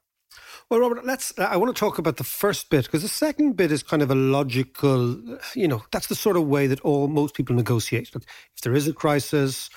[0.69, 1.37] Well, Robert, let's.
[1.37, 4.09] I want to talk about the first bit because the second bit is kind of
[4.09, 5.21] a logical.
[5.53, 8.09] You know, that's the sort of way that all most people negotiate.
[8.15, 8.23] Look,
[8.55, 9.69] if there is a crisis,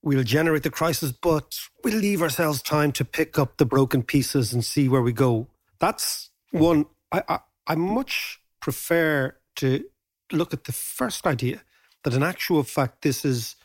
[0.00, 4.52] we'll generate the crisis, but we'll leave ourselves time to pick up the broken pieces
[4.54, 5.48] and see where we go.
[5.80, 6.86] That's one.
[7.10, 9.84] I I, I much prefer to
[10.30, 11.62] look at the first idea
[12.04, 13.56] that in actual fact this is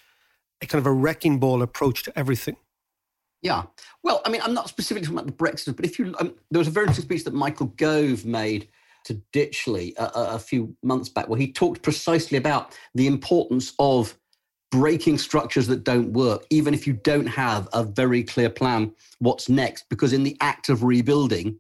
[0.62, 2.58] a kind of a wrecking ball approach to everything.
[3.42, 3.64] Yeah.
[4.04, 6.60] Well, I mean, I'm not specifically talking about the Brexit, but if you, um, there
[6.60, 8.68] was a very interesting speech that Michael Gove made
[9.06, 14.18] to Ditchley a, a, few months back where he talked precisely about the importance of
[14.70, 19.48] breaking structures that don't work, even if you don't have a very clear plan what's
[19.48, 21.58] next, because in the act of rebuilding,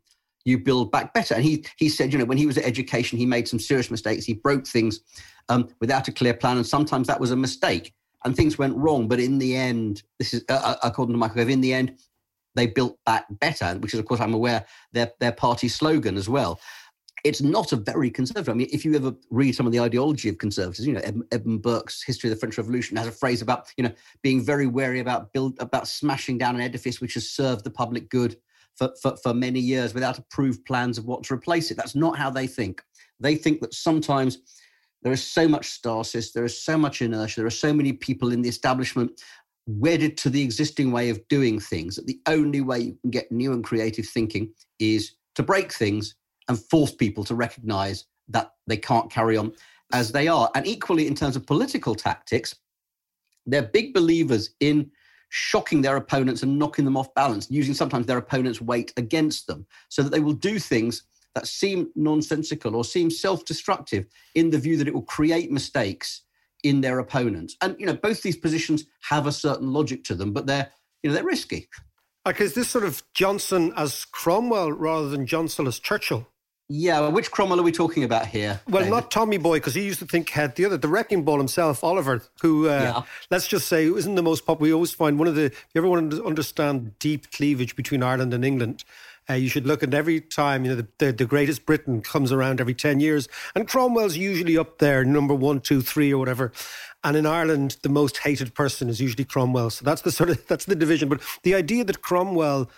[0.47, 1.35] you build back better.
[1.35, 3.91] And he he said, you know, when he was at education, he made some serious
[3.91, 4.25] mistakes.
[4.25, 5.01] He broke things
[5.49, 9.09] um, without a clear plan, and sometimes that was a mistake, and things went wrong.
[9.09, 11.97] But in the end, this is uh, uh according to Michael Gove, in the end,
[12.55, 16.29] they built back better, which is, of course, I'm aware their their party slogan as
[16.29, 16.61] well.
[17.25, 18.47] It's not a very conservative.
[18.47, 21.61] I mean, if you ever read some of the ideology of conservatives, you know, Edmund
[21.61, 25.01] Burke's History of the French Revolution has a phrase about, you know, being very wary
[25.01, 28.37] about build about smashing down an edifice which has served the public good
[28.77, 31.77] for, for, for many years without approved plans of what to replace it.
[31.77, 32.81] That's not how they think.
[33.19, 34.39] They think that sometimes
[35.01, 38.31] there is so much stasis, there is so much inertia, there are so many people
[38.31, 39.21] in the establishment
[39.67, 43.31] wedded to the existing way of doing things that the only way you can get
[43.31, 46.15] new and creative thinking is to break things
[46.47, 49.51] and force people to recognize that they can't carry on
[49.93, 50.49] as they are.
[50.55, 52.55] And equally, in terms of political tactics,
[53.45, 54.91] they're big believers in
[55.29, 59.65] shocking their opponents and knocking them off balance, using sometimes their opponent's weight against them,
[59.89, 61.03] so that they will do things
[61.35, 66.23] that seem nonsensical or seem self-destructive in the view that it will create mistakes
[66.63, 67.55] in their opponents.
[67.61, 70.71] And you know, both these positions have a certain logic to them, but they're
[71.03, 71.69] you know they're risky.
[72.25, 76.27] Like, is this sort of Johnson as Cromwell rather than Johnson as Churchill?
[76.69, 78.59] Yeah, which Cromwell are we talking about here?
[78.67, 78.95] Well, David?
[78.95, 80.55] not Tommy Boy, because he used to think head.
[80.55, 83.01] The other, the wrecking ball himself, Oliver, who, uh, yeah.
[83.31, 84.69] let's just say, isn't the most popular.
[84.69, 88.03] We always find one of the, if you ever want to understand deep cleavage between
[88.03, 88.83] Ireland and England,
[89.29, 92.31] uh, you should look at every time, you know, the, the, the, greatest Britain comes
[92.31, 93.27] around every 10 years.
[93.55, 96.51] And Cromwell's usually up there, number one, two, three, or whatever.
[97.03, 99.69] And in Ireland, the most hated person is usually Cromwell.
[99.69, 101.07] So that's the sort of, that's the division.
[101.07, 102.69] But the idea that Cromwell,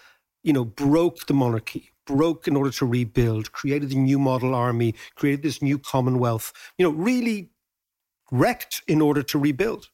[0.43, 4.95] you know, broke the monarchy, broke in order to rebuild, created the new model army,
[5.15, 7.52] created this new commonwealth, you know, really
[8.32, 9.89] wrecked in order to rebuild.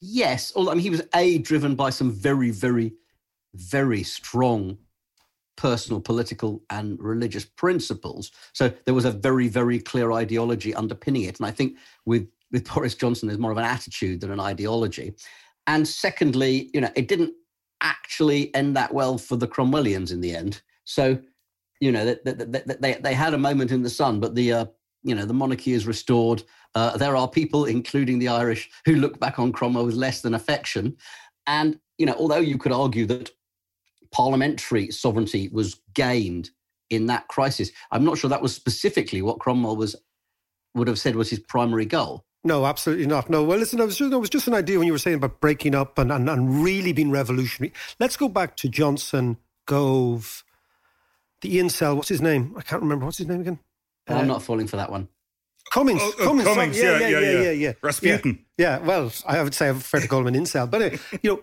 [0.00, 2.94] Yes, although I mean, he was a driven by some very, very,
[3.54, 4.78] very strong
[5.56, 8.30] personal, political, and religious principles.
[8.52, 11.38] So there was a very, very clear ideology underpinning it.
[11.38, 15.14] And I think with with Boris Johnson, there's more of an attitude than an ideology.
[15.66, 17.34] And secondly, you know, it didn't
[17.82, 20.62] actually end that well for the Cromwellians in the end.
[20.88, 21.18] So,
[21.80, 24.64] you know, they, they, they, they had a moment in the sun, but the, uh,
[25.02, 26.42] you know, the monarchy is restored.
[26.74, 30.34] Uh, there are people, including the Irish, who look back on Cromwell with less than
[30.34, 30.96] affection.
[31.46, 33.30] And, you know, although you could argue that
[34.12, 36.50] parliamentary sovereignty was gained
[36.88, 39.94] in that crisis, I'm not sure that was specifically what Cromwell was
[40.74, 42.24] would have said was his primary goal.
[42.44, 43.28] No, absolutely not.
[43.28, 43.44] No.
[43.44, 45.40] Well, listen, it was, just, it was just an idea when you were saying about
[45.40, 47.74] breaking up and, and, and really being revolutionary.
[48.00, 50.44] Let's go back to Johnson, Gove,
[51.42, 51.96] the incel.
[51.96, 52.54] What's his name?
[52.56, 53.04] I can't remember.
[53.04, 53.58] What's his name again?
[54.08, 55.08] Uh, I'm not falling for that one.
[55.70, 56.00] Cummings.
[56.02, 56.48] Oh, oh, Cummings.
[56.48, 56.78] Cummings.
[56.78, 57.50] Yeah, yeah, yeah, yeah, yeah.
[57.50, 57.72] yeah.
[57.82, 58.44] Rasputin.
[58.56, 58.86] Yeah, yeah.
[58.86, 60.70] Well, I would say I prefer to call him an incel.
[60.70, 61.42] But, uh, you know,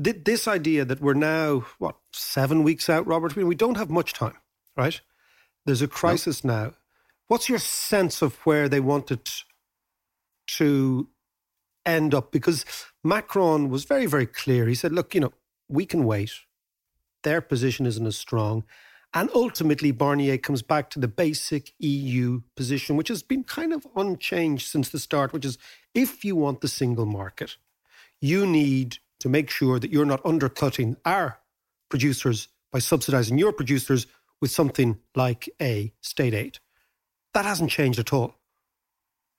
[0.00, 3.34] th- this idea that we're now, what, seven weeks out, Robert?
[3.34, 4.36] We don't have much time,
[4.76, 5.00] right?
[5.64, 6.54] There's a crisis no.
[6.54, 6.72] now.
[7.26, 9.28] What's your sense of where they wanted
[10.46, 11.08] to
[11.84, 12.30] end up?
[12.30, 12.64] Because
[13.02, 14.68] Macron was very, very clear.
[14.68, 15.32] He said, look, you know,
[15.68, 16.30] we can wait.
[17.24, 18.62] Their position isn't as strong.
[19.16, 23.86] And ultimately, Barnier comes back to the basic EU position, which has been kind of
[23.96, 25.56] unchanged since the start, which is
[25.94, 27.56] if you want the single market,
[28.20, 31.38] you need to make sure that you're not undercutting our
[31.88, 34.06] producers by subsidizing your producers
[34.42, 36.58] with something like a state aid.
[37.32, 38.34] That hasn't changed at all.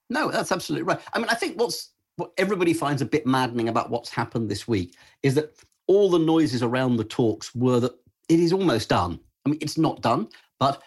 [0.10, 1.00] No, that's absolutely right.
[1.14, 4.68] I mean, I think what's what everybody finds a bit maddening about what's happened this
[4.68, 5.54] week is that
[5.86, 7.94] all the noises around the talks were that
[8.28, 9.20] it is almost done.
[9.48, 10.28] I mean, it's not done,
[10.60, 10.82] but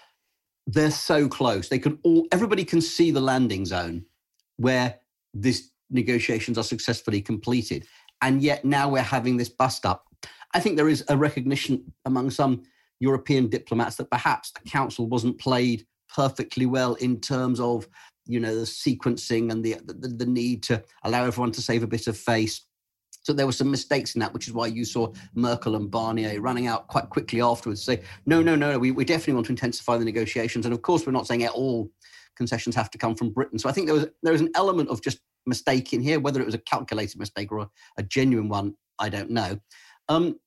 [0.66, 1.68] they're so close.
[1.68, 4.04] They can all, everybody can see the landing zone
[4.56, 4.96] where
[5.34, 7.86] these negotiations are successfully completed.
[8.22, 10.04] And yet now we're having this bust up.
[10.52, 12.62] I think there is a recognition among some
[13.00, 17.88] European diplomats that perhaps the council wasn't played perfectly well in terms of
[18.26, 21.86] you know the sequencing and the, the the, need to allow everyone to save a
[21.86, 22.66] bit of face
[23.22, 26.40] so there were some mistakes in that, which is why you saw Merkel and Barnier
[26.40, 29.98] running out quite quickly afterwards say, no, no, no, we, we definitely want to intensify
[29.98, 30.64] the negotiations.
[30.64, 31.90] And of course, we're not saying at all
[32.36, 33.58] concessions have to come from Britain.
[33.58, 36.40] So I think there was there was an element of just mistake in here, whether
[36.40, 39.58] it was a calculated mistake or a, a genuine one, I don't know.
[40.08, 40.38] Um,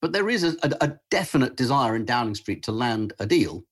[0.00, 3.64] but there is a, a, a, definite desire in Downing Street to land a deal.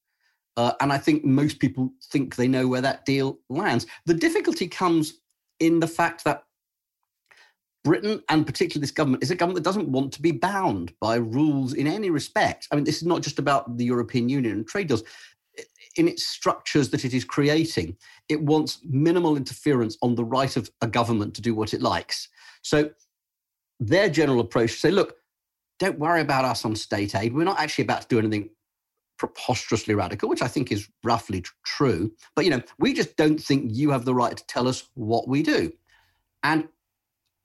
[0.56, 3.86] Uh, and I think most people think they know where that deal lands.
[4.06, 5.20] The difficulty comes
[5.60, 6.42] in the fact that
[7.84, 11.16] Britain, and particularly this government, is a government that doesn't want to be bound by
[11.16, 12.68] rules in any respect.
[12.70, 15.04] I mean, this is not just about the European Union and trade deals.
[15.96, 17.96] In its structures that it is creating,
[18.28, 22.28] it wants minimal interference on the right of a government to do what it likes.
[22.62, 22.90] So,
[23.80, 25.16] their general approach is say, look,
[25.78, 27.32] don't worry about us on state aid.
[27.32, 28.50] We're not actually about to do anything
[29.18, 32.12] preposterously radical, which I think is roughly tr- true.
[32.34, 35.28] But you know, we just don't think you have the right to tell us what
[35.28, 35.72] we do.
[36.42, 36.68] And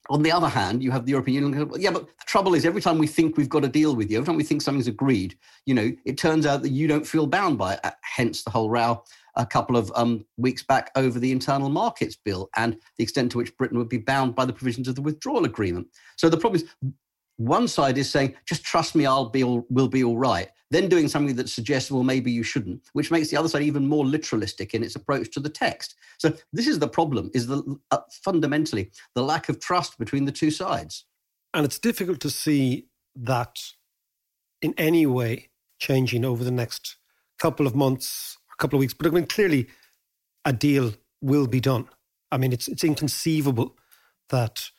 [0.09, 1.71] on the other hand, you have the European Union.
[1.77, 4.17] Yeah, but the trouble is, every time we think we've got a deal with you,
[4.17, 7.25] every time we think something's agreed, you know, it turns out that you don't feel
[7.25, 7.79] bound by it.
[7.83, 9.03] Uh, hence the whole row
[9.35, 13.37] a couple of um, weeks back over the internal markets bill and the extent to
[13.37, 15.87] which Britain would be bound by the provisions of the withdrawal agreement.
[16.17, 16.93] So the problem is,
[17.37, 20.89] one side is saying, "Just trust me, I'll be all, will be all right." Then
[20.89, 24.05] doing something that suggests, "Well, maybe you shouldn't," which makes the other side even more
[24.05, 25.95] literalistic in its approach to the text.
[26.17, 30.31] So this is the problem: is the uh, fundamentally the lack of trust between the
[30.31, 31.05] two sides.
[31.53, 33.59] And it's difficult to see that
[34.61, 36.97] in any way changing over the next
[37.39, 38.93] couple of months, a couple of weeks.
[38.93, 39.67] But I mean, clearly,
[40.45, 41.87] a deal will be done.
[42.31, 43.77] I mean, it's it's inconceivable
[44.29, 44.69] that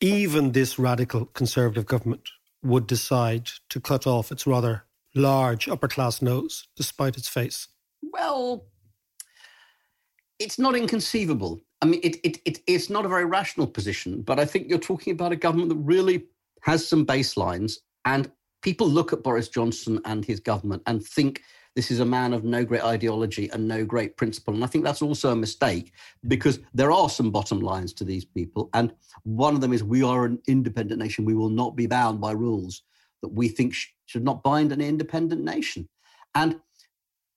[0.00, 2.28] even this radical conservative government
[2.62, 4.84] would decide to cut off its rather
[5.14, 7.68] large upper class nose despite its face?
[8.02, 8.66] Well,
[10.38, 11.60] it's not inconceivable.
[11.82, 14.78] I mean, it, it, it, it's not a very rational position, but I think you're
[14.78, 16.26] talking about a government that really
[16.62, 17.74] has some baselines.
[18.04, 18.30] And
[18.62, 21.42] people look at Boris Johnson and his government and think
[21.78, 24.52] this is a man of no great ideology and no great principle.
[24.52, 25.92] And I think that's also a mistake
[26.26, 28.68] because there are some bottom lines to these people.
[28.74, 31.24] And one of them is we are an independent nation.
[31.24, 32.82] We will not be bound by rules
[33.22, 35.88] that we think sh- should not bind an independent nation.
[36.34, 36.58] And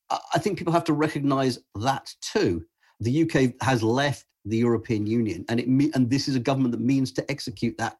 [0.09, 2.65] I think people have to recognize that too.
[2.99, 6.81] The UK has left the European Union, and it and this is a government that
[6.81, 7.99] means to execute that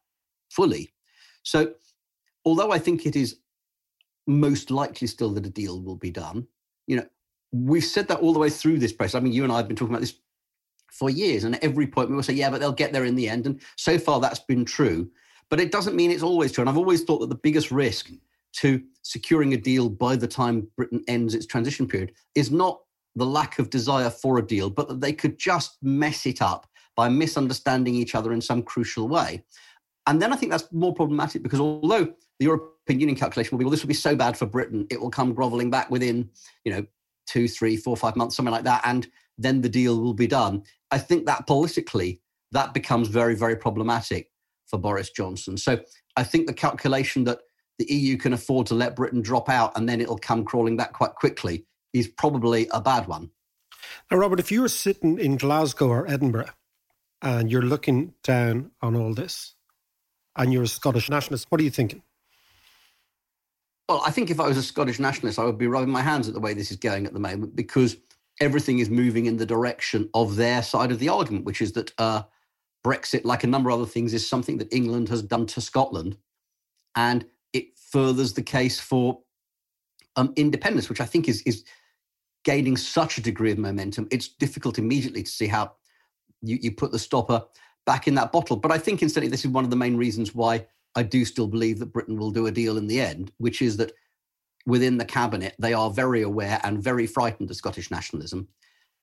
[0.50, 0.92] fully.
[1.44, 1.74] So,
[2.44, 3.36] although I think it is
[4.26, 6.46] most likely still that a deal will be done.
[6.86, 7.06] You know,
[7.52, 9.14] we've said that all the way through this process.
[9.14, 10.14] I mean, you and I have been talking about this
[10.90, 13.16] for years, and at every point we will say, yeah, but they'll get there in
[13.16, 13.46] the end.
[13.46, 15.10] And so far that's been true.
[15.48, 16.62] But it doesn't mean it's always true.
[16.62, 18.10] And I've always thought that the biggest risk
[18.54, 22.80] to securing a deal by the time Britain ends its transition period is not
[23.16, 26.66] the lack of desire for a deal, but that they could just mess it up
[26.96, 29.44] by misunderstanding each other in some crucial way.
[30.06, 32.04] And then I think that's more problematic because although
[32.38, 35.00] the European Union calculation will be, well, this will be so bad for Britain, it
[35.00, 36.28] will come groveling back within,
[36.64, 36.84] you know,
[37.26, 40.62] two, three, four, five months, something like that, and then the deal will be done.
[40.90, 44.30] I think that politically, that becomes very, very problematic
[44.66, 45.56] for Boris Johnson.
[45.56, 45.80] So
[46.16, 47.40] I think the calculation that
[47.78, 50.92] the EU can afford to let Britain drop out and then it'll come crawling back
[50.92, 51.64] quite quickly
[51.94, 53.30] is probably a bad one.
[54.10, 56.50] Now, Robert, if you were sitting in Glasgow or Edinburgh
[57.22, 59.54] and you're looking down on all this,
[60.36, 61.46] and you're a Scottish nationalist.
[61.50, 62.02] What are you thinking?
[63.92, 66.26] Well, I think if I was a Scottish nationalist, I would be rubbing my hands
[66.26, 67.98] at the way this is going at the moment because
[68.40, 71.92] everything is moving in the direction of their side of the argument, which is that
[71.98, 72.22] uh,
[72.82, 76.16] Brexit, like a number of other things, is something that England has done to Scotland.
[76.96, 79.20] And it furthers the case for
[80.16, 81.62] um, independence, which I think is, is
[82.44, 84.08] gaining such a degree of momentum.
[84.10, 85.72] It's difficult immediately to see how
[86.40, 87.44] you, you put the stopper
[87.84, 88.56] back in that bottle.
[88.56, 91.46] But I think instead, this is one of the main reasons why I do still
[91.46, 93.92] believe that Britain will do a deal in the end, which is that
[94.66, 98.48] within the cabinet, they are very aware and very frightened of Scottish nationalism.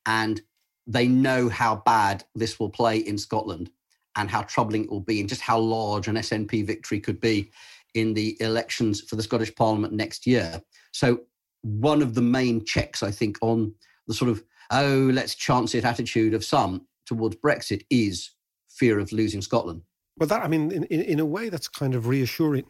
[0.05, 0.41] And
[0.87, 3.69] they know how bad this will play in Scotland
[4.15, 7.51] and how troubling it will be and just how large an SNP victory could be
[7.93, 10.61] in the elections for the Scottish Parliament next year.
[10.91, 11.21] So,
[11.61, 13.73] one of the main checks, I think, on
[14.07, 18.31] the sort of, oh, let's chance it attitude of some towards Brexit is
[18.69, 19.81] fear of losing Scotland.
[20.19, 22.65] Well, that I mean, in, in, in a way, that's kind of reassuring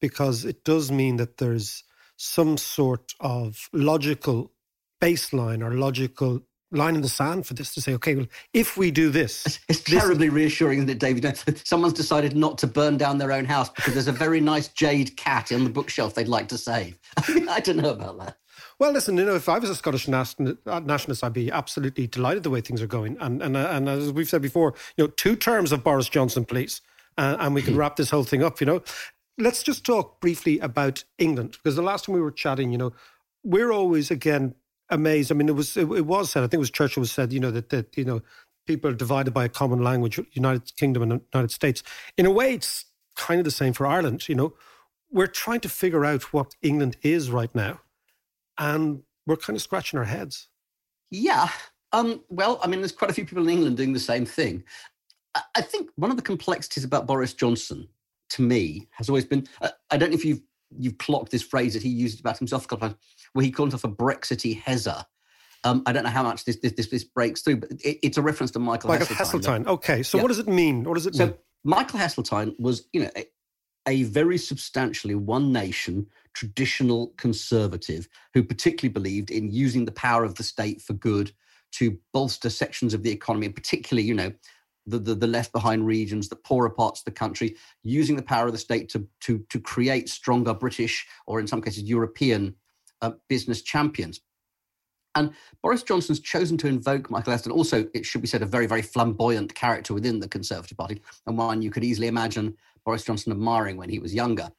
[0.00, 1.84] because it does mean that there's
[2.16, 4.52] some sort of logical
[5.00, 8.90] baseline or logical line in the sand for this to say, okay, well, if we
[8.90, 9.46] do this.
[9.46, 11.36] It's, it's terribly reassuring, isn't it, David?
[11.64, 15.16] Someone's decided not to burn down their own house because there's a very nice jade
[15.16, 16.98] cat on the bookshelf they'd like to save.
[17.16, 18.36] I, mean, I don't know about that.
[18.78, 22.42] Well, listen, you know, if I was a Scottish uh, nationalist, I'd be absolutely delighted
[22.42, 23.16] the way things are going.
[23.20, 26.44] And and uh, and as we've said before, you know, two terms of Boris Johnson,
[26.44, 26.80] please,
[27.16, 28.60] uh, and we can wrap this whole thing up.
[28.60, 28.82] You know,
[29.38, 32.92] let's just talk briefly about England because the last time we were chatting, you know,
[33.42, 34.54] we're always again
[34.90, 35.30] amazed.
[35.30, 36.42] I mean, it was it, it was said.
[36.42, 37.32] I think it was Churchill was said.
[37.32, 38.22] You know that that you know
[38.66, 41.82] people are divided by a common language, United Kingdom and United States.
[42.16, 42.86] In a way, it's
[43.16, 44.28] kind of the same for Ireland.
[44.28, 44.54] You know,
[45.10, 47.80] we're trying to figure out what England is right now
[48.58, 50.48] and we're kind of scratching our heads.
[51.10, 51.48] Yeah.
[51.92, 54.64] Um, well, I mean, there's quite a few people in England doing the same thing.
[55.54, 57.88] I think one of the complexities about Boris Johnson,
[58.30, 59.46] to me, has always been.
[59.90, 60.42] I don't know if you've
[60.76, 63.50] you've clocked this phrase that he used about himself a couple of times, where he
[63.50, 65.04] called himself a Brexity Hezza.
[65.64, 68.18] Um, I don't know how much this this this, this breaks through, but it, it's
[68.18, 69.42] a reference to Michael, Michael Heseltine.
[69.42, 69.66] Heseltine.
[69.66, 70.22] Okay, so yeah.
[70.22, 70.84] what does it mean?
[70.84, 71.34] What does it so mean?
[71.64, 73.26] Michael Heseltine was, you know, a,
[73.88, 80.34] a very substantially one nation traditional conservative who particularly believed in using the power of
[80.34, 81.32] the state for good
[81.72, 84.32] to bolster sections of the economy, and particularly, you know,
[84.86, 88.46] the, the, the, left behind regions, the poorer parts of the country, using the power
[88.46, 92.54] of the state to, to, to create stronger British or in some cases European
[93.02, 94.20] uh, business champions.
[95.14, 95.32] And
[95.62, 98.82] Boris Johnson's chosen to invoke Michael Aston, also, it should be said, a very, very
[98.82, 103.76] flamboyant character within the Conservative Party, and one you could easily imagine Boris Johnson admiring
[103.76, 104.50] when he was younger.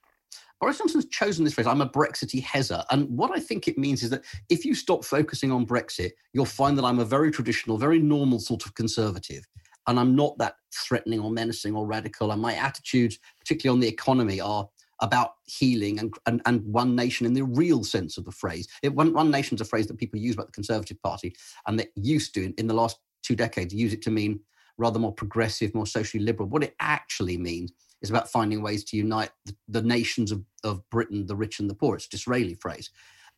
[0.62, 2.86] Boris Johnson's chosen this phrase, I'm a Brexity Hezza.
[2.90, 6.46] And what I think it means is that if you stop focusing on Brexit, you'll
[6.46, 9.46] find that I'm a very traditional, very normal sort of conservative.
[9.88, 12.32] And I'm not that threatening or menacing or radical.
[12.32, 14.68] And my attitudes, particularly on the economy, are
[15.02, 18.68] about healing and, and, and one nation in the real sense of the phrase.
[18.82, 21.36] It, one, one nation is a phrase that people use about the Conservative Party
[21.68, 24.40] and that used to, in, in the last two decades, use it to mean
[24.78, 26.50] rather more progressive, more socially liberal.
[26.50, 27.72] What it actually means
[28.02, 31.70] is about finding ways to unite the, the nations of, of Britain, the rich and
[31.70, 31.96] the poor.
[31.96, 32.90] It's Disraeli phrase.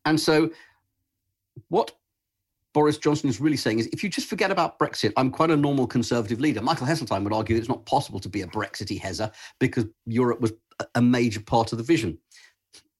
[0.05, 0.49] And so
[1.69, 1.91] what
[2.77, 5.57] Boris Johnson is really saying is if you just forget about Brexit, I'm quite a
[5.57, 6.61] normal conservative leader.
[6.61, 10.41] Michael Heseltine would argue that it's not possible to be a Brexity Hezza because Europe
[10.41, 10.53] was
[10.93, 12.19] a major part of the vision.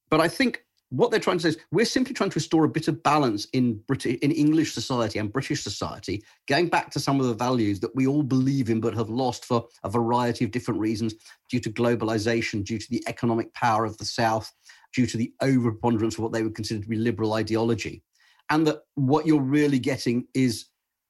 [0.10, 2.70] But I think what they're trying to say is we're simply trying to restore a
[2.70, 7.20] bit of balance in British, in English society and British society, going back to some
[7.20, 10.50] of the values that we all believe in but have lost for a variety of
[10.50, 11.14] different reasons,
[11.52, 14.52] due to globalization, due to the economic power of the South,
[14.92, 18.02] due to the overpreponderance of what they would consider to be liberal ideology,
[18.50, 20.66] and that what you're really getting is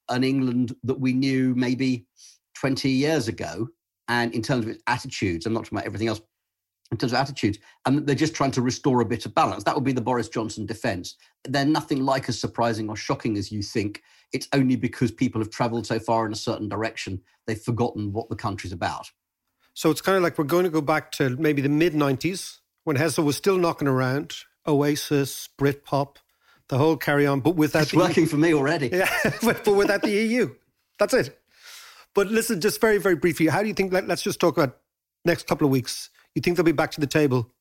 [0.09, 2.07] an England that we knew maybe
[2.55, 3.67] 20 years ago,
[4.07, 6.21] and in terms of its attitudes, I'm not talking about everything else,
[6.91, 9.63] in terms of attitudes, and they're just trying to restore a bit of balance.
[9.65, 11.15] That would be the Boris Johnson defence.
[11.43, 14.01] They're nothing like as surprising or shocking as you think.
[14.31, 18.29] It's only because people have travelled so far in a certain direction, they've forgotten what
[18.29, 19.11] the country's about.
[19.73, 22.59] So it's kind of like we're going to go back to maybe the mid 90s
[22.85, 24.33] when Hezza was still knocking around
[24.65, 26.15] Oasis, Britpop,
[26.69, 28.89] the whole carry on, but without it's working for me already.
[28.93, 29.09] Yeah,
[29.43, 30.53] but, without the EU.
[30.99, 31.39] That's it.
[32.13, 33.93] But listen, just very, very briefly, how do you think?
[33.93, 34.77] Let, let's just talk about
[35.23, 37.51] next couple of weeks you think they'll be back to the table?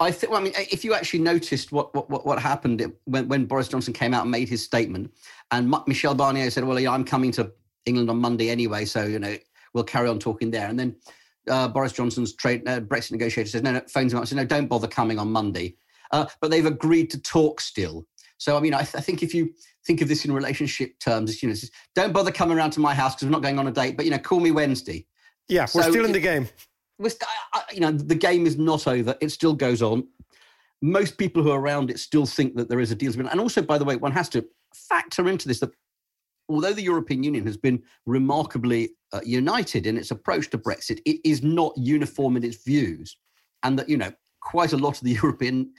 [0.00, 0.32] I think.
[0.32, 3.94] Well, I mean, if you actually noticed what what what happened when when Boris Johnson
[3.94, 5.12] came out and made his statement,
[5.52, 7.52] and Michel Barnier said, "Well, yeah, I'm coming to
[7.86, 9.36] England on Monday anyway, so you know
[9.72, 10.96] we'll carry on talking there." And then
[11.48, 14.44] uh, Boris Johnson's trade uh, Brexit negotiator says, "No, no, phones him up, says, no,
[14.44, 15.76] don't bother coming on Monday."
[16.10, 18.06] Uh, but they've agreed to talk still.
[18.38, 19.52] So I mean, I, th- I, think if you
[19.86, 21.54] think of this in relationship terms, you know,
[21.94, 23.96] don't bother coming around to my house because we're not going on a date.
[23.96, 25.06] But you know, call me Wednesday.
[25.48, 26.48] Yeah, we're still in the game
[27.72, 29.16] you know, the game is not over.
[29.20, 30.06] It still goes on.
[30.82, 33.62] Most people who are around it still think that there is a deal And also,
[33.62, 35.70] by the way, one has to factor into this that
[36.48, 41.20] although the European Union has been remarkably uh, united in its approach to Brexit, it
[41.24, 43.16] is not uniform in its views.
[43.62, 45.72] And that, you know, quite a lot of the European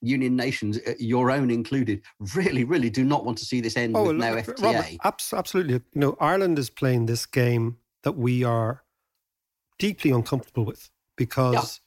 [0.00, 2.02] Union nations, uh, your own included,
[2.34, 4.62] really, really do not want to see this end oh, with no FTA.
[4.62, 5.74] Robert, absolutely.
[5.74, 8.82] You know, Ireland is playing this game that we are
[9.78, 11.80] deeply uncomfortable with because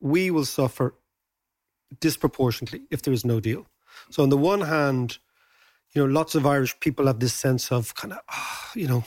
[0.00, 0.08] yeah.
[0.08, 0.94] we will suffer
[2.00, 3.66] disproportionately if there is no deal.
[4.10, 5.18] So, on the one hand,
[5.94, 9.04] you know, lots of Irish people have this sense of kind of, oh, you know,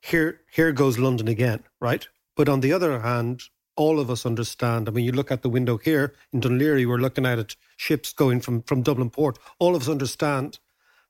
[0.00, 2.06] here here goes London again, right?
[2.36, 3.42] But on the other hand,
[3.76, 4.88] all of us understand.
[4.88, 8.12] I mean, you look at the window here in Laoghaire, we're looking at it, ships
[8.12, 9.38] going from, from Dublin port.
[9.58, 10.58] All of us understand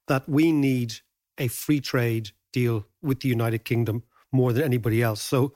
[0.09, 0.95] that we need
[1.39, 4.03] a free trade deal with the United Kingdom
[4.33, 5.23] more than anybody else.
[5.23, 5.55] So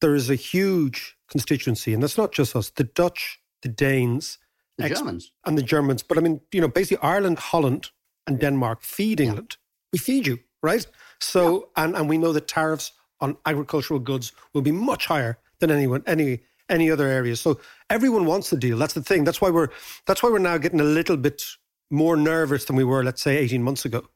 [0.00, 4.38] there is a huge constituency, and that's not just us, the Dutch, the Danes,
[4.76, 5.32] the ex- Germans.
[5.44, 6.02] And the Germans.
[6.02, 7.90] But I mean, you know, basically Ireland, Holland,
[8.26, 9.56] and Denmark feed England.
[9.56, 9.88] Yeah.
[9.94, 10.86] We feed you, right?
[11.20, 11.84] So, yeah.
[11.84, 16.02] and, and we know that tariffs on agricultural goods will be much higher than anyone,
[16.06, 17.40] any any other areas.
[17.40, 18.78] So everyone wants the deal.
[18.78, 19.24] That's the thing.
[19.24, 19.68] That's why we're
[20.06, 21.42] that's why we're now getting a little bit
[21.90, 24.06] more nervous than we were, let's say, 18 months ago,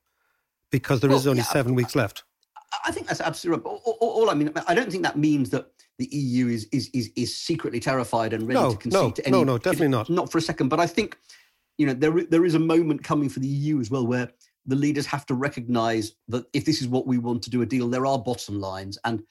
[0.70, 2.24] because there well, is only yeah, seven weeks left.
[2.84, 3.80] I think that's absolutely right.
[3.84, 7.10] All, all, I mean, I don't think that means that the EU is is is,
[7.16, 9.38] is secretly terrified and ready no, to concede no, to any.
[9.38, 10.08] No, no, definitely not.
[10.08, 10.68] Not for a second.
[10.68, 11.18] But I think,
[11.78, 14.30] you know, there there is a moment coming for the EU as well where
[14.66, 17.66] the leaders have to recognise that if this is what we want to do a
[17.66, 19.22] deal, there are bottom lines, and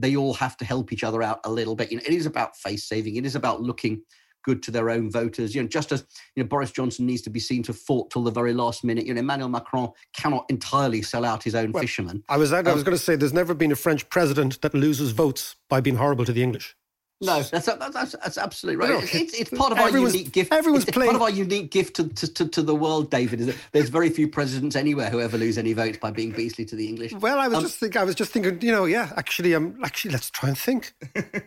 [0.00, 1.90] they all have to help each other out a little bit.
[1.90, 3.16] You know, it is about face saving.
[3.16, 4.02] It is about looking
[4.42, 5.54] good to their own voters.
[5.54, 8.10] You know, just as you know, Boris Johnson needs to be seen to have fought
[8.10, 9.06] till the very last minute.
[9.06, 12.24] You know, Emmanuel Macron cannot entirely sell out his own Well, fishermen.
[12.28, 14.74] I was I was Um, going to say there's never been a French president that
[14.74, 16.74] loses votes by being horrible to the English.
[17.22, 18.98] No, that's that's, that's, absolutely right.
[18.98, 20.52] no, it's, it's part of our unique gift.
[20.52, 23.40] everyone's it's, playing- part of our unique gift to, to, to, to the world, David.
[23.40, 26.64] Is that there's very few presidents anywhere who ever lose any votes by being beastly
[26.64, 27.12] to the English.
[27.12, 29.78] Well, I was Um, just think I was just thinking, you know, yeah, actually, um,
[29.84, 30.94] actually, let's try and think.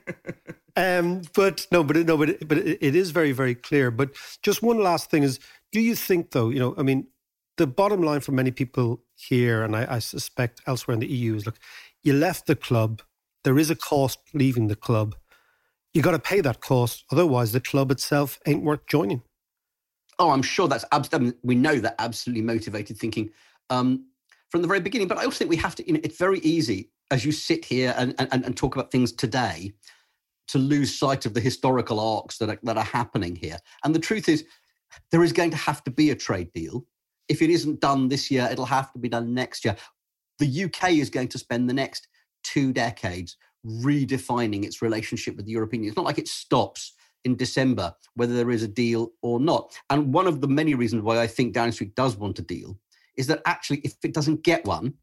[0.75, 3.89] um, but no, but no, but it, but it, it is very, very clear.
[3.89, 4.11] But
[4.43, 5.39] just one last thing is,
[5.71, 7.07] do you think though, you know, I mean,
[7.57, 11.35] the bottom line for many people here, and I, I suspect elsewhere in the EU,
[11.35, 11.57] is look,
[12.03, 13.01] you left the club.
[13.43, 15.15] There is a cost leaving the club.
[15.93, 19.21] You got to pay that cost, otherwise the club itself ain't worth joining.
[20.19, 21.39] Oh, I'm sure that's absolutely.
[21.43, 23.29] We know that absolutely motivated thinking
[23.69, 24.05] um,
[24.49, 25.07] from the very beginning.
[25.07, 25.87] But I also think we have to.
[25.87, 29.11] You know, it's very easy as you sit here and, and, and talk about things
[29.11, 29.73] today
[30.47, 33.57] to lose sight of the historical arcs that are, that are happening here.
[33.83, 34.45] And the truth is,
[35.11, 36.85] there is going to have to be a trade deal.
[37.29, 39.75] If it isn't done this year, it'll have to be done next year.
[40.39, 42.07] The UK is going to spend the next
[42.43, 45.91] two decades redefining its relationship with the European Union.
[45.91, 46.93] It's not like it stops
[47.23, 49.73] in December, whether there is a deal or not.
[49.89, 52.77] And one of the many reasons why I think Downing Street does want a deal
[53.17, 54.93] is that actually, if it doesn't get one,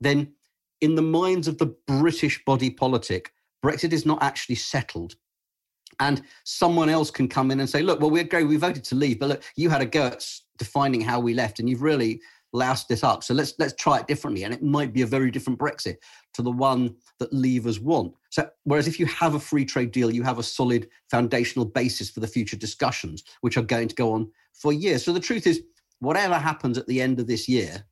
[0.00, 0.32] then
[0.80, 3.32] in the minds of the British body politic,
[3.64, 5.16] Brexit is not actually settled.
[6.00, 8.94] And someone else can come in and say, look, well, we're agree, we voted to
[8.94, 10.26] leave, but look, you had a go at
[10.58, 12.20] defining how we left, and you've really
[12.52, 13.22] loused it up.
[13.22, 14.44] So let's let's try it differently.
[14.44, 15.96] And it might be a very different Brexit
[16.34, 18.14] to the one that leavers want.
[18.30, 22.10] So whereas if you have a free trade deal, you have a solid foundational basis
[22.10, 25.04] for the future discussions, which are going to go on for years.
[25.04, 25.62] So the truth is,
[26.00, 27.84] whatever happens at the end of this year,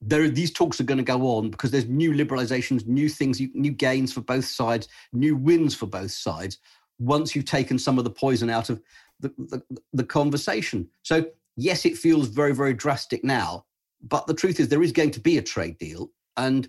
[0.00, 3.40] there are, these talks are going to go on because there's new liberalizations, new things,
[3.54, 6.58] new gains for both sides, new wins for both sides.
[6.98, 8.80] Once you've taken some of the poison out of
[9.20, 10.88] the, the, the conversation.
[11.02, 11.24] So
[11.56, 13.64] yes, it feels very, very drastic now,
[14.08, 16.10] but the truth is there is going to be a trade deal.
[16.36, 16.68] And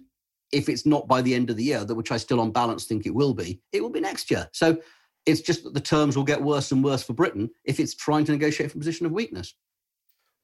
[0.51, 2.85] if it's not by the end of the year, that which I still on balance
[2.85, 4.47] think it will be, it will be next year.
[4.53, 4.77] So
[5.25, 8.25] it's just that the terms will get worse and worse for Britain if it's trying
[8.25, 9.53] to negotiate from a position of weakness.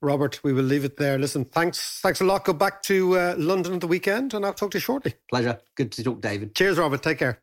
[0.02, 1.20] Robert, we will leave it there.
[1.20, 2.44] Listen, thanks, thanks a lot.
[2.44, 5.14] Go back to uh, London at the weekend, and I'll talk to you shortly.
[5.30, 5.60] Pleasure.
[5.76, 6.56] Good to talk, David.
[6.56, 7.04] Cheers, Robert.
[7.04, 7.40] Take care.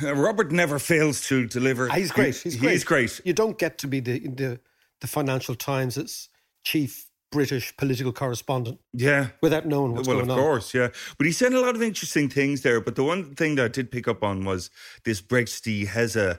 [0.00, 1.90] Uh, Robert never fails to deliver.
[1.90, 2.36] Ah, He's great.
[2.36, 2.70] He- He's great.
[2.70, 3.20] He's great.
[3.24, 4.60] You don't get to be the the,
[5.00, 6.28] the Financial Times'
[6.62, 9.28] chief British political correspondent Yeah.
[9.40, 10.88] without knowing what's well, going of course, yeah.
[11.18, 12.80] But he said a lot of interesting things there.
[12.80, 14.70] But the one thing that I did pick up on was
[15.04, 16.38] this Brexit Hezza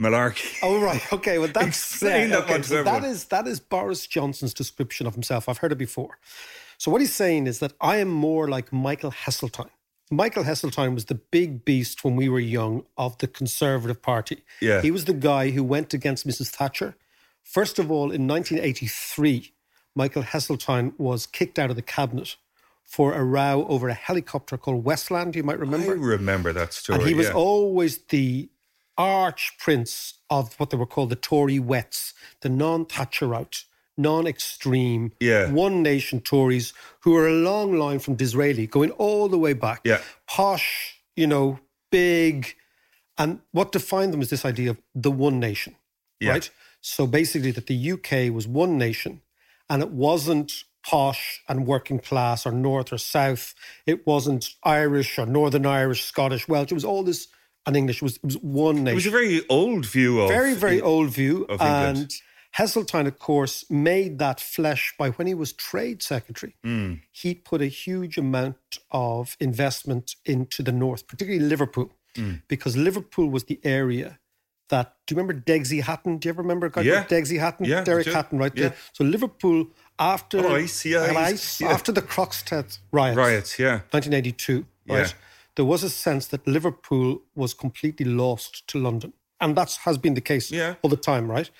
[0.00, 0.58] malarkey.
[0.62, 1.38] Oh right, okay.
[1.38, 5.06] Well, that's Explain that okay, one to so that is that is Boris Johnson's description
[5.06, 5.48] of himself.
[5.48, 6.18] I've heard it before.
[6.78, 9.70] So what he's saying is that I am more like Michael Heseltine.
[10.10, 14.42] Michael Heseltine was the big beast when we were young of the Conservative Party.
[14.60, 14.80] Yeah.
[14.82, 16.48] he was the guy who went against Mrs.
[16.48, 16.96] Thatcher.
[17.44, 19.52] First of all, in 1983,
[19.94, 22.36] Michael Heseltine was kicked out of the cabinet
[22.84, 25.36] for a row over a helicopter called Westland.
[25.36, 25.92] You might remember.
[25.92, 26.98] I remember that story.
[26.98, 27.34] And he was yeah.
[27.34, 28.48] always the
[28.98, 33.64] arch prince of what they were called the Tory wets, the non Thatcherite,
[33.96, 35.50] non extreme, Yeah.
[35.50, 39.80] one nation Tories who are a long line from Disraeli, going all the way back.
[39.84, 40.00] Yeah.
[40.26, 41.60] Posh, you know,
[41.90, 42.54] big.
[43.18, 45.76] And what defined them is this idea of the one nation,
[46.20, 46.30] Yeah.
[46.30, 46.50] right?
[46.80, 49.20] So basically, that the UK was one nation
[49.70, 53.54] and it wasn't posh and working class or north or south.
[53.86, 56.70] It wasn't Irish or Northern Irish, Scottish, Welsh.
[56.72, 57.28] It was all this,
[57.66, 57.98] and English.
[57.98, 58.88] It was, it was one nation.
[58.88, 61.46] It was a very old view of very, very old view.
[61.60, 62.10] And
[62.58, 66.56] Heseltine, of course, made that flesh by when he was trade secretary.
[66.64, 67.02] Mm.
[67.12, 72.42] He put a huge amount of investment into the north, particularly Liverpool, Mm.
[72.48, 74.18] because Liverpool was the area
[74.70, 74.96] that.
[75.06, 76.18] Do you remember Degsy Hatton?
[76.18, 77.04] Do you ever remember a Yeah.
[77.04, 77.66] Degsy Hatton?
[77.66, 78.06] Yeah, Derek.
[78.06, 78.68] Hatton, right Yeah.
[78.68, 78.76] there.
[78.92, 79.66] So Liverpool
[79.98, 81.68] after Oh, ice, yeah, ice, ice, yeah.
[81.68, 83.80] after the Toxteth riots, Riots, yeah.
[83.92, 85.06] 1982, right?
[85.06, 85.12] Yeah.
[85.56, 89.12] There was a sense that Liverpool was completely lost to London.
[89.40, 90.74] And that has been the case Yeah.
[90.82, 91.50] all the time, right?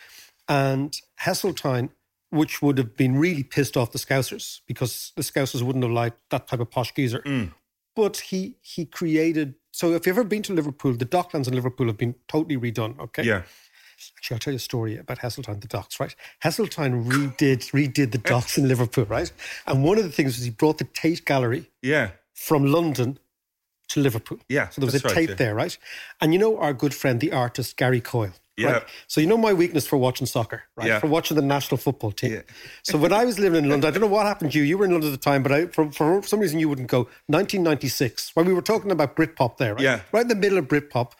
[0.49, 1.91] And Heseltine,
[2.31, 6.19] which would have been really pissed off the Scousers because the Scousers wouldn't have liked
[6.31, 7.21] that type of posh geezer.
[7.27, 7.53] Mm.
[7.97, 9.55] But he he created.
[9.73, 12.99] So if you've ever been to Liverpool, the Docklands in Liverpool have been totally redone.
[12.99, 13.23] Okay.
[13.23, 13.43] Yeah.
[14.17, 16.15] Actually, I'll tell you a story about Heseltine, the docks, right?
[16.43, 19.31] Heseltine redid redid the docks in Liverpool, right?
[19.67, 22.13] And one of the things was he brought the Tate Gallery Yeah.
[22.35, 23.19] from London
[23.89, 24.39] to Liverpool.
[24.49, 25.35] Yeah, So there was a right, Tate yeah.
[25.35, 25.77] there, right?
[26.21, 28.33] And you know our good friend, the artist Gary Coyle.
[28.61, 28.73] Yeah.
[28.73, 28.83] Right?
[29.07, 30.89] So you know my weakness for watching soccer, right?
[30.89, 30.99] Yeah.
[31.01, 32.33] For watching the national football team.
[32.33, 32.43] Yeah.
[32.83, 34.65] so when I was living in London, I don't know what happened to you.
[34.65, 36.89] You were in London at the time, but I, for, for some reason you wouldn't
[36.89, 37.01] go.
[37.27, 39.83] 1996, when we were talking about Britpop there, right?
[39.83, 40.01] Yeah.
[40.13, 41.13] Right in the middle of Britpop,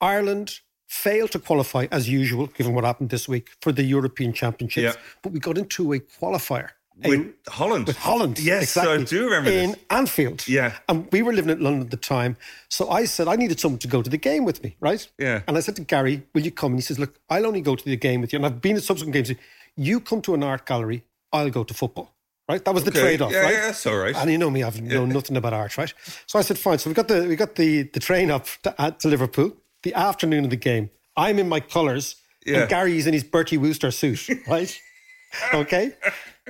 [0.00, 4.96] Ireland failed to qualify as usual, given what happened this week for the European Championships.
[4.96, 5.02] Yeah.
[5.22, 6.70] But we got into a qualifier.
[7.04, 7.86] With Holland.
[7.86, 8.38] with Holland.
[8.40, 9.80] Yes, exactly, I do remember In this.
[9.90, 10.48] Anfield.
[10.48, 10.72] Yeah.
[10.88, 12.36] And we were living in London at the time.
[12.68, 15.06] So I said, I needed someone to go to the game with me, right?
[15.18, 15.42] Yeah.
[15.46, 16.72] And I said to Gary, Will you come?
[16.72, 18.38] And he says, Look, I'll only go to the game with you.
[18.38, 19.32] And I've been at subsequent games.
[19.76, 22.12] You come to an art gallery, I'll go to football.
[22.48, 22.64] Right?
[22.64, 23.52] That was the trade off, Yeah, right?
[23.52, 24.16] yeah, that's all right.
[24.16, 25.92] And you know me, I've known nothing about art, right?
[26.26, 26.78] So I said, Fine.
[26.78, 29.92] So we got the we got the the train up to, uh, to Liverpool, the
[29.94, 30.88] afternoon of the game.
[31.16, 32.60] I'm in my colours, Yeah.
[32.60, 34.80] and Gary's in his Bertie Wooster suit, right?
[35.54, 35.92] Okay.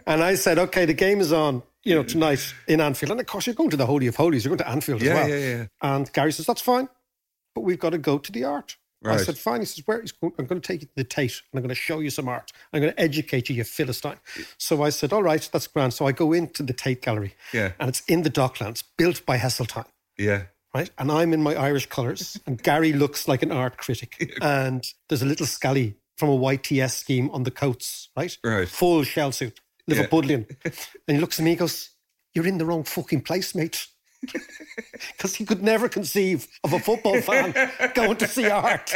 [0.07, 3.11] And I said, okay, the game is on, you know, tonight in Anfield.
[3.13, 4.45] And of course, you're going to the Holy of Holies.
[4.45, 5.29] You're going to Anfield Yeah, as well.
[5.29, 5.67] yeah, yeah.
[5.83, 6.89] And Gary says, that's fine,
[7.55, 8.77] but we've got to go to the art.
[9.05, 9.61] I said, fine.
[9.61, 10.01] He says, where?
[10.01, 12.01] He's going, I'm going to take you to the Tate and I'm going to show
[12.01, 12.51] you some art.
[12.73, 14.17] I'm going to educate you, you Philistine.
[14.59, 15.95] So I said, all right, that's grand.
[15.95, 17.35] So I go into the Tate Gallery.
[17.55, 17.73] Yeah.
[17.79, 19.87] And it's in the Docklands, built by Heseltine
[20.19, 20.43] Yeah.
[20.75, 20.91] right?
[20.99, 24.33] And I'm in my Irish colours, and Gary looks like an art critic.
[24.43, 28.37] And there's a little scally from a YTS scheme on the coats, right?
[28.45, 28.69] Right.
[28.69, 29.97] Full shell suit, Yeah.
[30.05, 30.47] Liverpudlian.
[31.09, 31.91] and he looks at me and goes,
[32.35, 33.87] You're in the wrong fucking place, mate.
[35.17, 37.53] Because he could never conceive of a football fan
[37.95, 38.93] going to see art.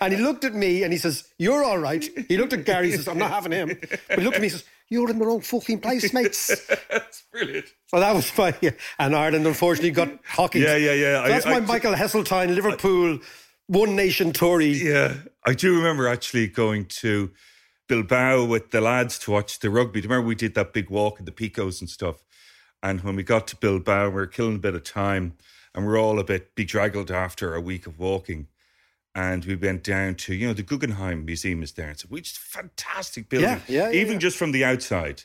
[0.00, 2.04] And he looked at me and he says, You're all right.
[2.28, 3.68] He looked at Gary and says, I'm not having him.
[4.08, 6.50] But he looked at me and says, You're in the wrong fucking place, mates.
[6.90, 7.66] That's brilliant.
[7.86, 8.54] So that was my
[8.98, 10.60] and Ireland unfortunately got hockey.
[10.60, 11.22] Yeah, yeah, yeah.
[11.24, 13.18] So that's I- my I- Michael Heseltine, Liverpool,
[13.70, 14.66] One Nation Tory.
[14.66, 15.14] Yeah,
[15.46, 17.30] I do remember actually going to
[17.86, 20.00] Bilbao with the lads to watch the rugby.
[20.00, 22.24] Do you remember we did that big walk in the Picos and stuff?
[22.82, 25.34] And when we got to Bilbao, we were killing a bit of time
[25.72, 28.48] and we are all a bit bedraggled after a week of walking.
[29.14, 31.90] And we went down to, you know, the Guggenheim Museum is there.
[31.90, 33.50] It's a which is fantastic building.
[33.50, 34.18] Yeah, yeah, yeah, Even yeah.
[34.18, 35.22] just from the outside.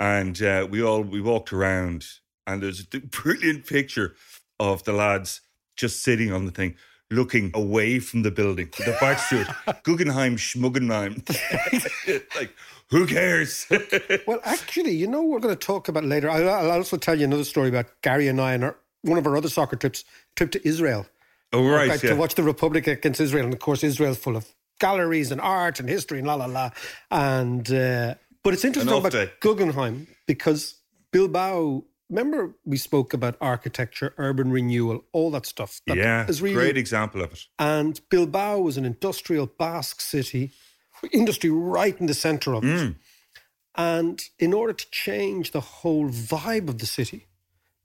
[0.00, 2.06] And uh, we all we walked around
[2.46, 4.14] and there's a brilliant picture
[4.58, 5.42] of the lads
[5.76, 6.76] just sitting on the thing,
[7.14, 9.82] looking away from the building The backs to it.
[9.82, 11.22] Guggenheim Schmuggenheim.
[12.36, 12.50] like,
[12.90, 13.66] who cares?
[14.26, 16.30] Well, actually, you know, we're going to talk about later.
[16.30, 19.26] I'll, I'll also tell you another story about Gary and I and our, one of
[19.26, 20.04] our other soccer trips,
[20.36, 21.06] trip to Israel.
[21.52, 21.90] oh, right.
[21.90, 22.14] Okay, yeah.
[22.14, 23.44] To watch the Republic against Israel.
[23.44, 24.46] And of course, Israel's full of
[24.80, 26.70] galleries and art and history and la la la.
[27.10, 29.30] And, uh, but it's interesting about day.
[29.40, 30.74] Guggenheim because
[31.12, 35.80] Bilbao, remember we spoke about architecture, urban renewal, all that stuff.
[35.86, 37.44] That yeah, is really great example of it.
[37.58, 40.52] And Bilbao was an industrial Basque city,
[41.12, 42.66] industry right in the center of it.
[42.66, 42.94] Mm.
[43.76, 47.26] And in order to change the whole vibe of the city,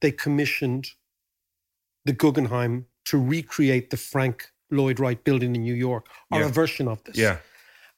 [0.02, 0.92] they commissioned
[2.06, 6.46] the Guggenheim to recreate the Frank Lloyd Wright building in New York, or Yeah.
[6.46, 7.18] a version of this.
[7.18, 7.38] Yeah.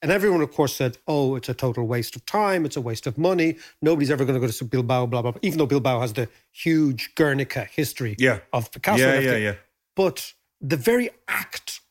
[0.02, 2.66] And everyone, of course, said, oh, it's a total waste of time.
[2.66, 3.58] It's a waste of money.
[3.84, 5.39] Nobody's ever going to go to Bilbao, blah, blah, blah.
[5.43, 8.39] Even though Bilbao has the huge Guernica history Yeah.
[8.52, 9.04] of Picasso.
[9.04, 9.56] Yeah, yeah, yeah.
[9.95, 11.82] But the very act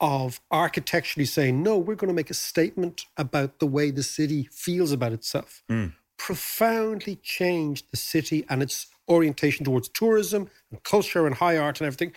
[0.00, 4.48] of architecturally saying, no, we're going to make a statement about the way the city
[4.50, 5.92] feels about itself, Mm.
[6.16, 11.86] profoundly changed the city and its orientation towards tourism and culture and high art and
[11.86, 12.12] everything.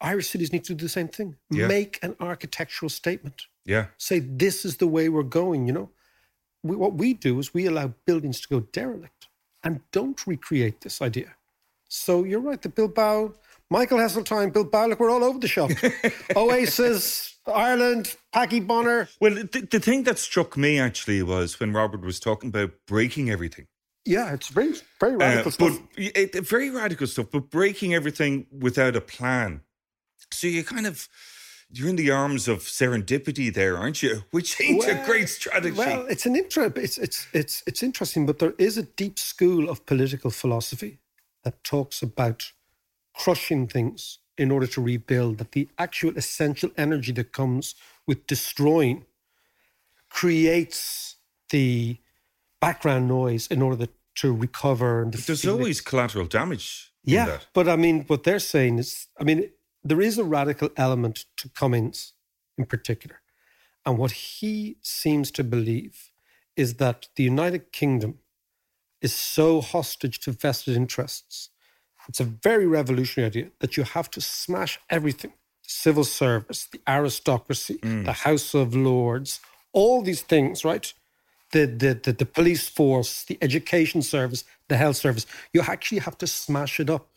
[0.00, 1.36] Irish cities need to do the same thing.
[1.50, 1.66] Yeah.
[1.66, 3.42] Make an architectural statement.
[3.70, 3.86] Yeah.
[3.98, 5.90] Say, this is the way we're going, you know?
[6.64, 9.28] We, what we do is we allow buildings to go derelict
[9.62, 11.36] and don't recreate this idea.
[11.88, 13.32] So you're right, the Bilbao,
[13.70, 15.70] Michael Heseltine, Bilbao, look, we're all over the shop.
[16.36, 19.08] Oasis, Ireland, Packie Bonner.
[19.20, 23.30] Well, the, the thing that struck me actually was when Robert was talking about breaking
[23.30, 23.68] everything.
[24.04, 25.78] Yeah, it's very, very Uh, radical stuff.
[25.94, 26.02] But
[26.34, 29.60] it- very radical stuff, but breaking everything without a plan.
[30.32, 31.08] So you kind of
[31.72, 34.24] you're in the arms of serendipity there, aren't you?
[34.30, 35.76] Which ain't a great strategy.
[35.76, 36.72] Well, it's an intro.
[36.74, 40.98] It's it's it's it's interesting, but there is a deep school of political philosophy
[41.44, 42.52] that talks about
[43.14, 45.38] crushing things in order to rebuild.
[45.38, 47.74] That the actual essential energy that comes
[48.06, 49.06] with destroying
[50.08, 51.16] creates
[51.50, 51.98] the
[52.60, 55.02] background noise in order to recover.
[55.02, 55.48] And There's it.
[55.48, 56.92] always collateral damage.
[57.04, 57.46] Yeah, that.
[57.54, 59.50] but I mean, what they're saying is, I mean,
[59.82, 62.12] there is a radical element to Cummings
[62.58, 63.20] in particular.
[63.86, 66.10] And what he seems to believe
[66.56, 68.18] is that the United Kingdom
[69.00, 71.48] is so hostage to vested interests.
[72.08, 77.76] It's a very revolutionary idea that you have to smash everything civil service, the aristocracy,
[77.76, 78.04] mm.
[78.04, 79.40] the House of Lords,
[79.72, 80.92] all these things, right?
[81.52, 85.26] The, the, the, the police force, the education service, the health service.
[85.52, 87.08] You actually have to smash it up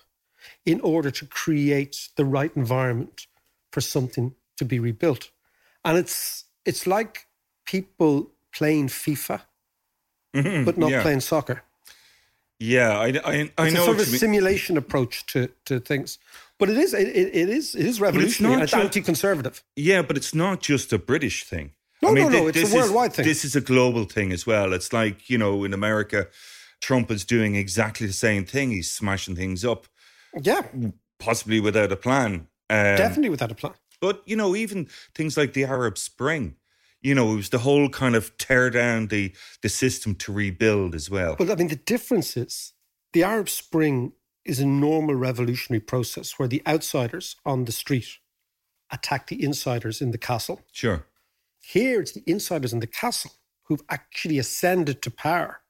[0.65, 3.27] in order to create the right environment
[3.71, 5.31] for something to be rebuilt.
[5.83, 7.27] And it's it's like
[7.65, 9.41] people playing FIFA,
[10.35, 10.63] mm-hmm.
[10.65, 11.01] but not yeah.
[11.01, 11.63] playing soccer.
[12.59, 13.81] Yeah, I, I, I It's know.
[13.81, 14.19] a sort of mean.
[14.19, 16.17] simulation approach to, to things.
[16.59, 18.53] But it is it, it is it is revolutionary.
[18.53, 19.61] and It's, ju- anti-conservative.
[19.75, 21.71] Yeah, but it's not just a British thing.
[22.01, 23.25] No, no, no, thi- it's a this is- worldwide thing.
[23.25, 24.71] This is a global thing as well.
[24.73, 26.27] It's like, you know, in America,
[26.79, 28.71] Trump is doing exactly the same thing.
[28.71, 29.87] He's smashing things up,
[30.41, 30.63] Yeah,
[31.19, 32.47] possibly without a plan.
[32.69, 33.73] Um, definitely without a plan.
[34.01, 36.55] But, you know, even things like the Arab Spring,
[37.01, 40.95] you know, it was the whole kind of tear down the, the system to rebuild
[40.95, 41.35] as well.
[41.37, 42.73] But I mean, the difference is
[43.13, 44.13] the Arab Spring
[44.43, 48.17] is a normal revolutionary process where the outsiders on the street
[48.91, 50.61] attack the insiders in the castle.
[50.71, 51.05] Sure.
[51.61, 53.31] Here, it's the insiders in the castle
[53.63, 55.61] who've actually ascended to power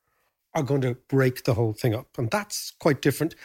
[0.56, 2.18] are going to break the whole thing up.
[2.18, 3.36] And that's quite different.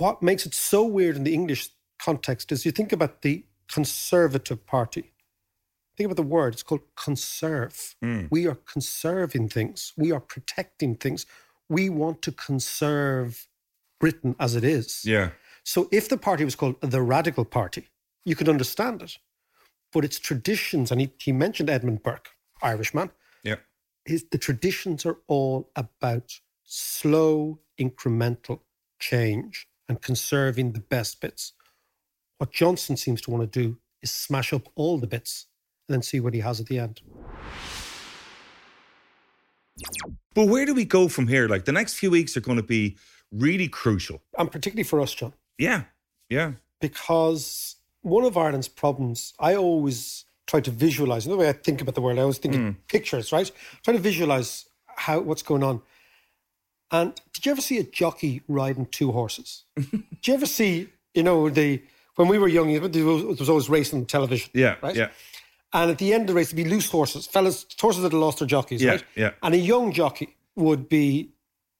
[0.00, 1.68] What makes it so weird in the English
[2.02, 5.12] context is you think about the Conservative Party.
[5.94, 7.96] Think about the word, it's called conserve.
[8.02, 8.28] Mm.
[8.30, 11.26] We are conserving things, we are protecting things.
[11.68, 13.46] We want to conserve
[14.00, 15.04] Britain as it is.
[15.04, 15.32] Yeah.
[15.64, 17.86] So if the party was called the Radical Party,
[18.24, 19.18] you could understand it.
[19.92, 22.30] But its traditions, and he, he mentioned Edmund Burke,
[22.62, 23.10] Irishman,
[23.44, 23.56] Yeah.
[24.06, 28.60] his, the traditions are all about slow, incremental
[28.98, 31.52] change and conserving the best bits.
[32.38, 35.46] What Johnson seems to want to do is smash up all the bits
[35.88, 37.00] and then see what he has at the end.
[40.32, 41.48] But where do we go from here?
[41.48, 42.96] Like the next few weeks are going to be
[43.32, 44.22] really crucial.
[44.38, 45.82] And particularly for us, John, Yeah.
[46.28, 46.52] Yeah.
[46.80, 51.80] because one of Ireland's problems, I always try to visualize, in the way I think
[51.80, 52.76] about the world, I always think in mm.
[52.86, 53.50] pictures, right?
[53.82, 54.66] Try to visualize
[54.96, 55.82] how what's going on.
[56.92, 59.64] And did you ever see a jockey riding two horses?
[59.76, 61.82] did you ever see, you know, the
[62.16, 64.50] when we were young, there was, was always racing on television.
[64.52, 64.76] Yeah.
[64.82, 64.94] Right?
[64.96, 65.08] Yeah.
[65.72, 68.18] And at the end of the race, there'd be loose horses, fellas, horses that had
[68.18, 69.04] lost their jockeys, Yeah, right?
[69.14, 69.30] yeah.
[69.42, 71.30] And a young jockey would be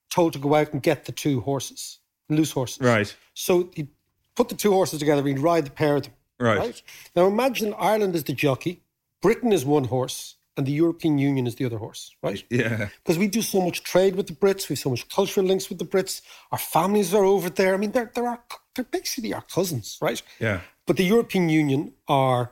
[0.09, 1.99] told to go out and get the two horses,
[2.29, 2.79] loose horses.
[2.81, 3.13] Right.
[3.33, 3.89] So he'd
[4.35, 6.13] put the two horses together, he'd ride the pair of them.
[6.39, 6.81] Right.
[7.15, 8.81] Now imagine Ireland is the jockey,
[9.21, 12.43] Britain is one horse, and the European Union is the other horse, right?
[12.51, 12.89] Yeah.
[12.99, 15.69] Because we do so much trade with the Brits, we have so much cultural links
[15.69, 16.21] with the Brits.
[16.51, 17.73] Our families are over there.
[17.73, 18.43] I mean, they're they're our,
[18.75, 20.21] they're basically our cousins, right?
[20.39, 20.59] Yeah.
[20.85, 22.51] But the European Union are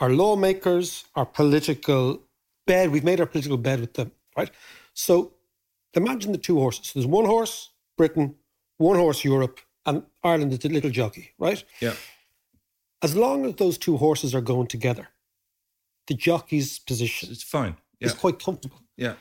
[0.00, 2.22] our lawmakers, our political
[2.66, 2.90] bed.
[2.90, 4.50] We've made our political bed with them, right?
[4.94, 5.34] So
[5.92, 6.92] imagine the two horses.
[6.92, 8.34] There's one horse, Britain,
[8.78, 11.62] one horse, Europe, and Ireland is the little jockey, right?
[11.80, 11.94] Yeah.
[13.00, 15.06] As long as those two horses are going together,
[16.06, 17.76] the jockey's position It's fine.
[18.00, 18.08] Yeah.
[18.08, 18.80] is quite comfortable.
[18.96, 19.14] Yeah.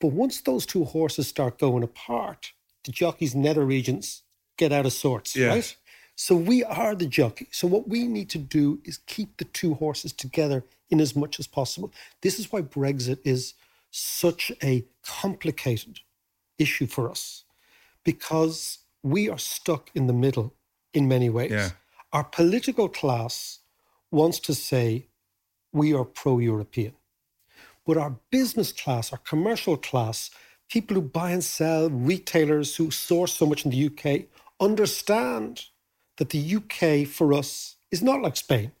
[0.00, 2.52] But once those two horses start going apart,
[2.84, 4.22] the jockey's nether regions
[4.56, 5.48] get out of sorts, Yeah.
[5.48, 5.76] right?
[6.16, 7.48] So we are the jockey.
[7.50, 11.40] So what we need to do is keep the two horses together in as much
[11.40, 11.92] as possible.
[12.20, 13.54] This is why Brexit is
[13.90, 16.00] such a complicated
[16.58, 17.44] issue for us
[18.04, 20.54] because we are stuck in the middle
[20.92, 21.50] in many ways.
[21.50, 21.70] Yeah.
[22.12, 23.60] Our political class
[24.12, 25.06] wants to say
[25.74, 26.94] we are pro European.
[27.84, 30.30] But our business class, our commercial class,
[30.70, 34.26] people who buy and sell, retailers who source so much in the UK,
[34.60, 35.66] understand
[36.16, 38.72] that the UK for us is not like Spain.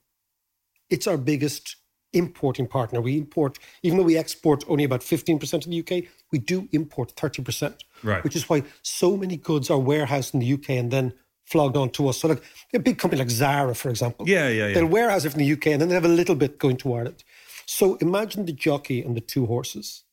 [0.88, 1.76] It's our biggest
[2.12, 3.00] importing partner.
[3.00, 7.14] We import, even though we export only about 15% to the UK, we do import
[7.16, 7.74] 30%.
[8.02, 8.22] Right.
[8.22, 11.12] Which is why so many goods are warehoused in the UK and then
[11.44, 12.18] flogged on to us.
[12.18, 12.42] So like
[12.72, 14.28] a big company like Zara, for example.
[14.28, 14.74] Yeah, yeah, yeah.
[14.74, 16.94] They'll warehouse it from the UK and then they have a little bit going to
[16.94, 17.22] Ireland.
[17.66, 20.04] So imagine the jockey and the two horses.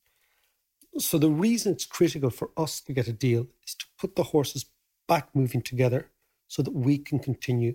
[0.98, 4.24] So the reason it's critical for us to get a deal is to put the
[4.24, 4.66] horses
[5.08, 6.10] back moving together
[6.48, 7.74] so that we can continue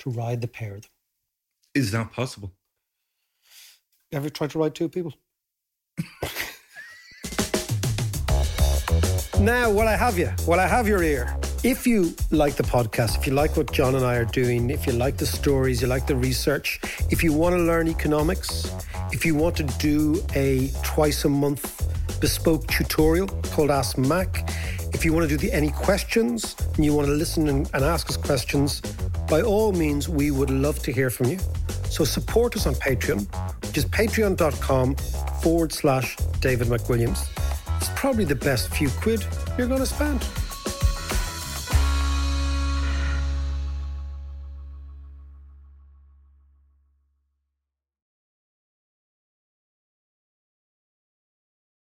[0.00, 0.90] to ride the pair of them.
[1.74, 2.52] Is that possible?
[4.12, 5.14] Ever tried to ride two people?
[9.40, 13.18] now, while I have you, while I have your ear, if you like the podcast,
[13.18, 15.88] if you like what John and I are doing, if you like the stories, you
[15.88, 16.78] like the research,
[17.10, 18.70] if you want to learn economics,
[19.10, 21.82] if you want to do a twice a month
[22.20, 24.48] bespoke tutorial called Ask Mac,
[24.94, 27.84] if you want to do the any questions and you want to listen and, and
[27.84, 28.80] ask us questions,
[29.28, 31.38] by all means, we would love to hear from you.
[31.90, 33.26] So support us on Patreon,
[33.66, 34.94] which is patreon.com
[35.42, 37.26] forward slash David McWilliams.
[37.78, 39.26] It's probably the best few quid
[39.58, 40.24] you're going to spend.